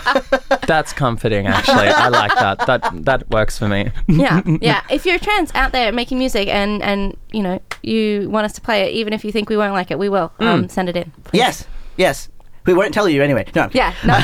that's 0.66 0.94
comforting. 0.94 1.46
Actually, 1.48 1.90
I 1.90 2.08
like 2.08 2.34
that. 2.36 2.66
That 2.68 3.06
that 3.06 3.21
works 3.30 3.58
for 3.58 3.68
me. 3.68 3.92
Yeah, 4.08 4.42
yeah. 4.62 4.84
If 4.90 5.06
you're 5.06 5.20
trans 5.20 5.52
out 5.56 5.72
there 5.72 5.92
making 5.92 6.20
music 6.20 6.48
and 6.48 6.82
and 6.82 7.18
you 7.32 7.44
know 7.44 7.62
you 7.82 8.30
want 8.30 8.46
us 8.46 8.54
to 8.54 8.62
play 8.62 8.84
it, 8.84 8.94
even 8.94 9.14
if 9.14 9.24
you 9.26 9.32
think 9.32 9.50
we 9.50 9.58
won't 9.58 9.74
like 9.74 9.92
it, 9.92 10.00
we 10.00 10.10
will. 10.10 10.32
Um, 10.40 10.70
send 10.70 10.90
it 10.90 10.96
in. 10.96 11.12
please. 11.24 11.40
Yes, 11.40 11.68
yes. 11.98 12.30
We 12.66 12.74
won't 12.76 12.94
tell 12.94 13.10
you 13.10 13.24
anyway. 13.24 13.48
No. 13.56 13.70
Yeah. 13.74 13.94
No. 14.06 14.20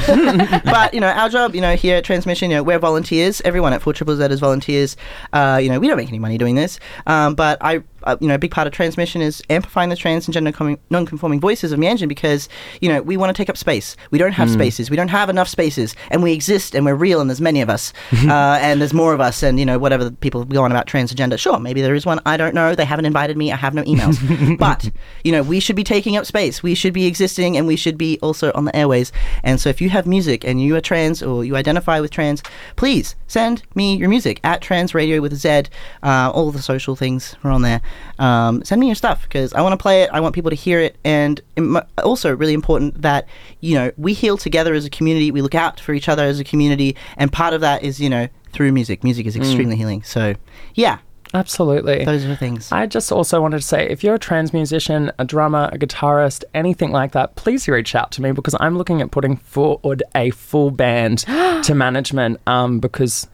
but 0.65 0.93
you 0.93 0.99
know, 0.99 1.07
our 1.07 1.29
job, 1.29 1.55
you 1.55 1.61
know, 1.61 1.75
here 1.75 1.97
at 1.97 2.05
Tranzmission, 2.05 2.43
you 2.43 2.49
know, 2.49 2.63
we're 2.63 2.77
volunteers. 2.77 3.41
Everyone 3.41 3.73
at 3.73 3.81
Four 3.81 3.93
Triple 3.93 4.15
Z 4.15 4.25
is 4.25 4.39
volunteers. 4.39 4.95
Uh, 5.33 5.59
you 5.61 5.69
know, 5.69 5.79
we 5.79 5.87
don't 5.87 5.97
make 5.97 6.09
any 6.09 6.19
money 6.19 6.37
doing 6.37 6.53
this. 6.53 6.79
Um, 7.07 7.33
but 7.33 7.57
I, 7.61 7.81
uh, 8.07 8.17
you 8.21 8.27
know, 8.27 8.35
a 8.35 8.39
big 8.39 8.51
part 8.51 8.67
of 8.67 8.73
Tranzmission 8.73 9.21
is 9.21 9.43
amplifying 9.49 9.89
the 9.89 9.95
trans 9.95 10.25
and 10.27 10.33
gender 10.33 10.51
com- 10.51 10.79
non-conforming 10.89 11.39
voices 11.39 11.71
of 11.71 11.79
Meanjin 11.79 12.07
because 12.07 12.47
you 12.81 12.89
know 12.89 13.01
we 13.01 13.17
want 13.17 13.35
to 13.35 13.39
take 13.39 13.49
up 13.49 13.57
space. 13.57 13.95
We 14.11 14.17
don't 14.17 14.31
have 14.31 14.49
spaces. 14.49 14.89
We 14.89 14.95
don't 14.95 15.09
have 15.09 15.29
enough 15.29 15.49
spaces, 15.49 15.95
and 16.09 16.23
we 16.23 16.31
exist, 16.31 16.73
and 16.73 16.85
we're 16.85 16.95
real, 16.95 17.19
and 17.19 17.29
there's 17.29 17.41
many 17.41 17.61
of 17.61 17.69
us, 17.69 17.91
uh, 18.13 18.59
and 18.61 18.79
there's 18.79 18.93
more 18.93 19.13
of 19.13 19.19
us, 19.19 19.43
and 19.43 19.59
you 19.59 19.65
know, 19.65 19.77
whatever 19.77 20.03
the 20.03 20.11
people 20.11 20.45
go 20.45 20.63
on 20.63 20.71
about 20.71 20.87
trans 20.87 21.11
and 21.11 21.17
gender. 21.17 21.37
Sure, 21.37 21.59
maybe 21.59 21.81
there 21.81 21.95
is 21.95 22.05
one. 22.05 22.19
I 22.25 22.37
don't 22.37 22.55
know. 22.55 22.75
They 22.75 22.85
haven't 22.85 23.05
invited 23.05 23.37
me. 23.37 23.51
I 23.51 23.57
have 23.57 23.73
no 23.73 23.83
emails. 23.83 24.17
but 24.57 24.89
you 25.23 25.31
know, 25.31 25.43
we 25.43 25.59
should 25.59 25.75
be 25.75 25.83
taking 25.83 26.15
up 26.15 26.25
space. 26.25 26.63
We 26.63 26.75
should 26.75 26.93
be 26.93 27.05
existing, 27.05 27.57
and 27.57 27.67
we 27.67 27.75
should 27.75 27.97
be 27.97 28.17
also 28.21 28.51
on 28.55 28.65
the 28.65 28.75
airways. 28.75 29.11
And 29.43 29.59
so, 29.59 29.69
if 29.69 29.81
you 29.81 29.89
have 29.89 30.07
music 30.07 30.45
and 30.45 30.61
you 30.61 30.75
are 30.75 30.81
trans 30.81 31.21
or 31.21 31.43
you 31.43 31.55
identify 31.55 31.99
with 31.99 32.11
trans, 32.11 32.41
please 32.77 33.15
send 33.27 33.63
me 33.75 33.95
your 33.97 34.09
music 34.09 34.39
at 34.43 34.61
Trans 34.61 34.95
Radio 34.95 35.21
with 35.21 35.33
a 35.33 35.35
Z. 35.35 35.63
Uh, 36.03 36.31
all 36.33 36.51
the 36.51 36.61
social 36.61 36.95
things 36.95 37.35
are 37.43 37.51
on 37.51 37.61
there. 37.61 37.81
Um, 38.19 38.63
send 38.63 38.79
me 38.79 38.87
your 38.87 38.95
stuff 38.95 39.23
because 39.23 39.53
I 39.53 39.61
want 39.61 39.73
to 39.73 39.77
play 39.77 40.03
it. 40.03 40.09
I 40.11 40.19
want 40.19 40.33
people 40.33 40.49
to 40.49 40.55
hear 40.55 40.79
it, 40.79 40.97
and 41.03 41.39
im- 41.55 41.79
also 42.03 42.35
really 42.35 42.53
important 42.53 43.01
that 43.01 43.27
you 43.59 43.75
know 43.75 43.91
we 43.97 44.13
heal 44.13 44.37
together 44.37 44.73
as 44.73 44.85
a 44.85 44.89
community. 44.89 45.31
We 45.31 45.41
look 45.41 45.55
out 45.55 45.79
for 45.79 45.93
each 45.93 46.09
other 46.09 46.23
as 46.23 46.39
a 46.39 46.43
community, 46.43 46.95
and 47.17 47.31
part 47.31 47.53
of 47.53 47.61
that 47.61 47.83
is 47.83 47.99
you 47.99 48.09
know 48.09 48.27
through 48.51 48.71
music. 48.71 49.03
Music 49.03 49.25
is 49.25 49.35
extremely 49.35 49.75
healing. 49.75 50.01
So, 50.03 50.33
yeah, 50.73 50.99
Absolutely. 51.33 52.05
those 52.05 52.25
are 52.25 52.29
the 52.29 52.37
things. 52.37 52.71
I 52.71 52.85
just 52.85 53.11
also 53.11 53.41
wanted 53.41 53.57
to 53.57 53.63
say 53.65 53.87
if 53.87 54.03
you're 54.03 54.15
a 54.15 54.19
trans 54.19 54.53
musician, 54.53 55.11
a 55.19 55.25
drummer, 55.25 55.69
a 55.71 55.77
guitarist, 55.77 56.43
anything 56.53 56.91
like 56.91 57.11
that, 57.11 57.35
please 57.35 57.67
reach 57.67 57.95
out 57.95 58.11
to 58.13 58.21
me 58.21 58.31
because 58.31 58.55
I'm 58.59 58.77
looking 58.77 59.01
at 59.01 59.11
putting 59.11 59.37
forward 59.37 60.03
a 60.15 60.31
full 60.31 60.71
band 60.71 61.19
to 61.63 61.75
management 61.75 62.39
um, 62.47 62.79
because 62.79 63.27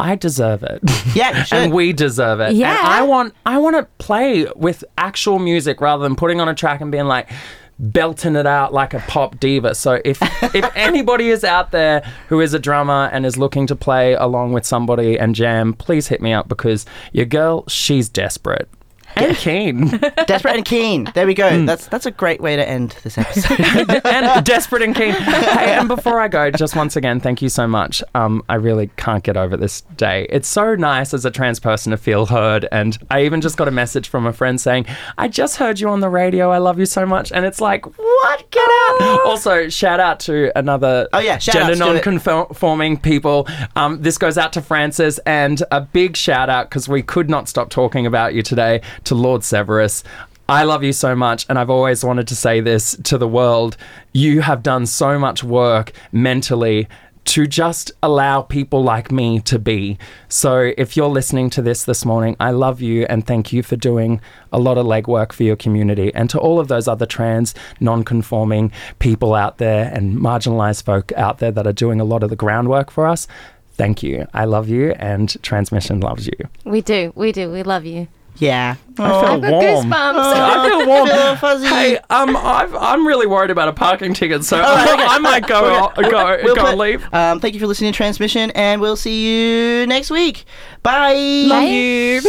I 0.00 0.14
deserve 0.16 0.62
it. 0.62 0.80
Yeah, 1.14 1.38
you 1.38 1.44
should. 1.46 1.58
and 1.58 1.72
we 1.72 1.92
deserve 1.92 2.40
it. 2.40 2.54
Yeah. 2.54 2.70
And 2.78 2.86
I 2.86 3.02
want 3.02 3.34
I 3.46 3.58
want 3.58 3.76
to 3.76 3.84
play 4.04 4.46
with 4.56 4.84
actual 4.98 5.38
music 5.38 5.80
rather 5.80 6.02
than 6.02 6.16
putting 6.16 6.40
on 6.40 6.48
a 6.48 6.54
track 6.54 6.80
and 6.80 6.90
being 6.90 7.06
like 7.06 7.30
belting 7.78 8.36
it 8.36 8.46
out 8.46 8.72
like 8.74 8.92
a 8.92 9.00
pop 9.00 9.40
diva. 9.40 9.74
So 9.74 10.00
if 10.04 10.18
if 10.54 10.70
anybody 10.76 11.30
is 11.30 11.44
out 11.44 11.70
there 11.70 12.02
who 12.28 12.40
is 12.40 12.52
a 12.54 12.58
drummer 12.58 13.08
and 13.12 13.24
is 13.24 13.36
looking 13.38 13.66
to 13.68 13.76
play 13.76 14.14
along 14.14 14.52
with 14.52 14.66
somebody 14.66 15.18
and 15.18 15.34
jam, 15.34 15.72
please 15.72 16.08
hit 16.08 16.20
me 16.20 16.32
up 16.32 16.48
because 16.48 16.84
your 17.12 17.26
girl, 17.26 17.64
she's 17.68 18.08
desperate. 18.08 18.68
And 19.16 19.36
keen. 19.36 19.88
Desperate 20.26 20.56
and 20.56 20.64
keen. 20.64 21.10
There 21.14 21.26
we 21.26 21.34
go. 21.34 21.64
That's 21.64 21.86
that's 21.86 22.06
a 22.06 22.10
great 22.10 22.40
way 22.40 22.56
to 22.56 22.66
end 22.66 22.96
this 23.02 23.18
episode. 23.18 23.60
and 24.04 24.44
desperate 24.44 24.82
and 24.82 24.94
keen. 24.94 25.12
Hey, 25.12 25.74
and 25.74 25.88
before 25.88 26.20
I 26.20 26.28
go, 26.28 26.50
just 26.50 26.76
once 26.76 26.96
again, 26.96 27.20
thank 27.20 27.42
you 27.42 27.48
so 27.48 27.66
much. 27.66 28.02
Um, 28.14 28.42
I 28.48 28.54
really 28.54 28.90
can't 28.96 29.22
get 29.22 29.36
over 29.36 29.56
this 29.56 29.82
day. 29.96 30.26
It's 30.30 30.48
so 30.48 30.74
nice 30.74 31.12
as 31.12 31.24
a 31.24 31.30
trans 31.30 31.60
person 31.60 31.90
to 31.90 31.96
feel 31.96 32.26
heard. 32.26 32.66
And 32.72 32.98
I 33.10 33.24
even 33.24 33.40
just 33.40 33.56
got 33.56 33.68
a 33.68 33.72
message 33.72 34.08
from 34.08 34.26
a 34.26 34.32
friend 34.32 34.60
saying, 34.60 34.86
I 35.18 35.28
just 35.28 35.56
heard 35.56 35.80
you 35.80 35.88
on 35.88 36.00
the 36.00 36.08
radio. 36.08 36.50
I 36.50 36.58
love 36.58 36.78
you 36.78 36.86
so 36.86 37.04
much. 37.06 37.32
And 37.32 37.44
it's 37.44 37.60
like, 37.60 37.84
what? 37.98 38.50
Get 38.50 38.68
out. 38.68 39.20
Also, 39.26 39.68
shout 39.68 40.00
out 40.00 40.20
to 40.20 40.56
another 40.58 41.08
Oh, 41.12 41.18
yeah, 41.18 41.38
shout 41.38 41.54
gender 41.54 41.76
non-conforming 41.76 42.98
people. 42.98 43.46
Um, 43.76 44.02
this 44.02 44.18
goes 44.18 44.38
out 44.38 44.52
to 44.54 44.62
Francis 44.62 45.18
and 45.20 45.62
a 45.70 45.80
big 45.80 46.16
shout 46.16 46.48
out 46.48 46.68
because 46.68 46.88
we 46.88 47.02
could 47.02 47.28
not 47.30 47.48
stop 47.48 47.70
talking 47.70 48.06
about 48.06 48.34
you 48.34 48.42
today 48.42 48.80
to 49.04 49.14
Lord 49.14 49.44
Severus. 49.44 50.04
I 50.48 50.64
love 50.64 50.82
you 50.82 50.92
so 50.92 51.14
much, 51.14 51.46
and 51.48 51.58
I've 51.58 51.70
always 51.70 52.04
wanted 52.04 52.26
to 52.28 52.34
say 52.34 52.60
this 52.60 52.96
to 53.04 53.18
the 53.18 53.28
world. 53.28 53.76
You 54.12 54.40
have 54.40 54.64
done 54.64 54.86
so 54.86 55.16
much 55.16 55.44
work 55.44 55.92
mentally 56.10 56.88
to 57.26 57.46
just 57.46 57.92
allow 58.02 58.42
people 58.42 58.82
like 58.82 59.12
me 59.12 59.38
to 59.42 59.58
be. 59.60 59.96
So, 60.28 60.72
if 60.76 60.96
you're 60.96 61.08
listening 61.08 61.50
to 61.50 61.62
this 61.62 61.84
this 61.84 62.04
morning, 62.04 62.34
I 62.40 62.50
love 62.50 62.80
you 62.80 63.06
and 63.08 63.24
thank 63.24 63.52
you 63.52 63.62
for 63.62 63.76
doing 63.76 64.20
a 64.52 64.58
lot 64.58 64.78
of 64.78 64.86
legwork 64.86 65.32
for 65.32 65.44
your 65.44 65.54
community. 65.54 66.12
And 66.14 66.28
to 66.30 66.40
all 66.40 66.58
of 66.58 66.66
those 66.66 66.88
other 66.88 67.06
trans, 67.06 67.54
non 67.78 68.02
conforming 68.02 68.72
people 68.98 69.34
out 69.34 69.58
there 69.58 69.92
and 69.94 70.16
marginalized 70.16 70.82
folk 70.82 71.12
out 71.12 71.38
there 71.38 71.52
that 71.52 71.66
are 71.66 71.72
doing 71.72 72.00
a 72.00 72.04
lot 72.04 72.24
of 72.24 72.30
the 72.30 72.34
groundwork 72.34 72.90
for 72.90 73.06
us, 73.06 73.28
thank 73.74 74.02
you. 74.02 74.26
I 74.34 74.46
love 74.46 74.68
you, 74.68 74.92
and 74.92 75.28
Tranzmission 75.42 76.02
loves 76.02 76.26
you. 76.26 76.48
we 76.64 76.80
do. 76.80 77.12
We 77.14 77.30
do. 77.30 77.52
We 77.52 77.62
love 77.62 77.84
you. 77.84 78.08
Yeah. 78.38 78.76
I 78.92 78.94
feel 78.96 79.04
I've 79.06 79.40
got 79.42 79.50
warm. 79.52 79.64
goosebumps. 79.86 79.90
I 79.92 80.68
feel 80.68 80.86
warm. 80.86 81.08
feel 81.10 81.36
fuzzy. 81.36 81.66
Hey, 81.66 81.98
um, 82.10 82.36
I've, 82.36 82.74
I'm 82.74 83.06
really 83.06 83.26
worried 83.26 83.50
about 83.50 83.68
a 83.68 83.72
parking 83.72 84.14
ticket, 84.14 84.44
so 84.44 84.56
Oh, 84.64 84.82
okay. 84.94 85.04
I 85.04 85.18
might 85.18 85.46
go, 85.46 85.90
go, 85.96 86.10
go, 86.10 86.38
We'll 86.42 86.54
go 86.54 86.62
put- 86.62 86.70
and 86.70 86.78
leave. 86.78 87.14
Um, 87.14 87.40
thank 87.40 87.54
you 87.54 87.60
for 87.60 87.66
listening 87.66 87.92
to 87.92 88.02
Tranzmission, 88.02 88.50
and 88.54 88.80
we'll 88.80 88.96
see 88.96 89.80
you 89.80 89.86
next 89.86 90.10
week. 90.10 90.44
Bye. 90.82 91.46
Bye. 91.48 91.64
you. 91.64 92.20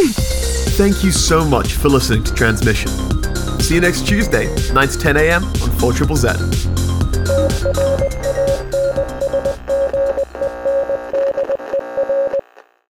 Thank 0.74 1.02
you 1.04 1.10
so 1.12 1.44
much 1.44 1.72
for 1.74 1.88
listening 1.88 2.24
to 2.24 2.32
Tranzmission. 2.32 2.90
See 3.62 3.74
you 3.76 3.80
next 3.80 4.06
Tuesday, 4.06 4.54
9 4.72 4.88
to 4.88 4.98
10 4.98 5.16
a.m. 5.16 5.44
on 5.44 5.70
4 5.78 5.92
Triple 5.92 6.16
Z. 6.16 6.28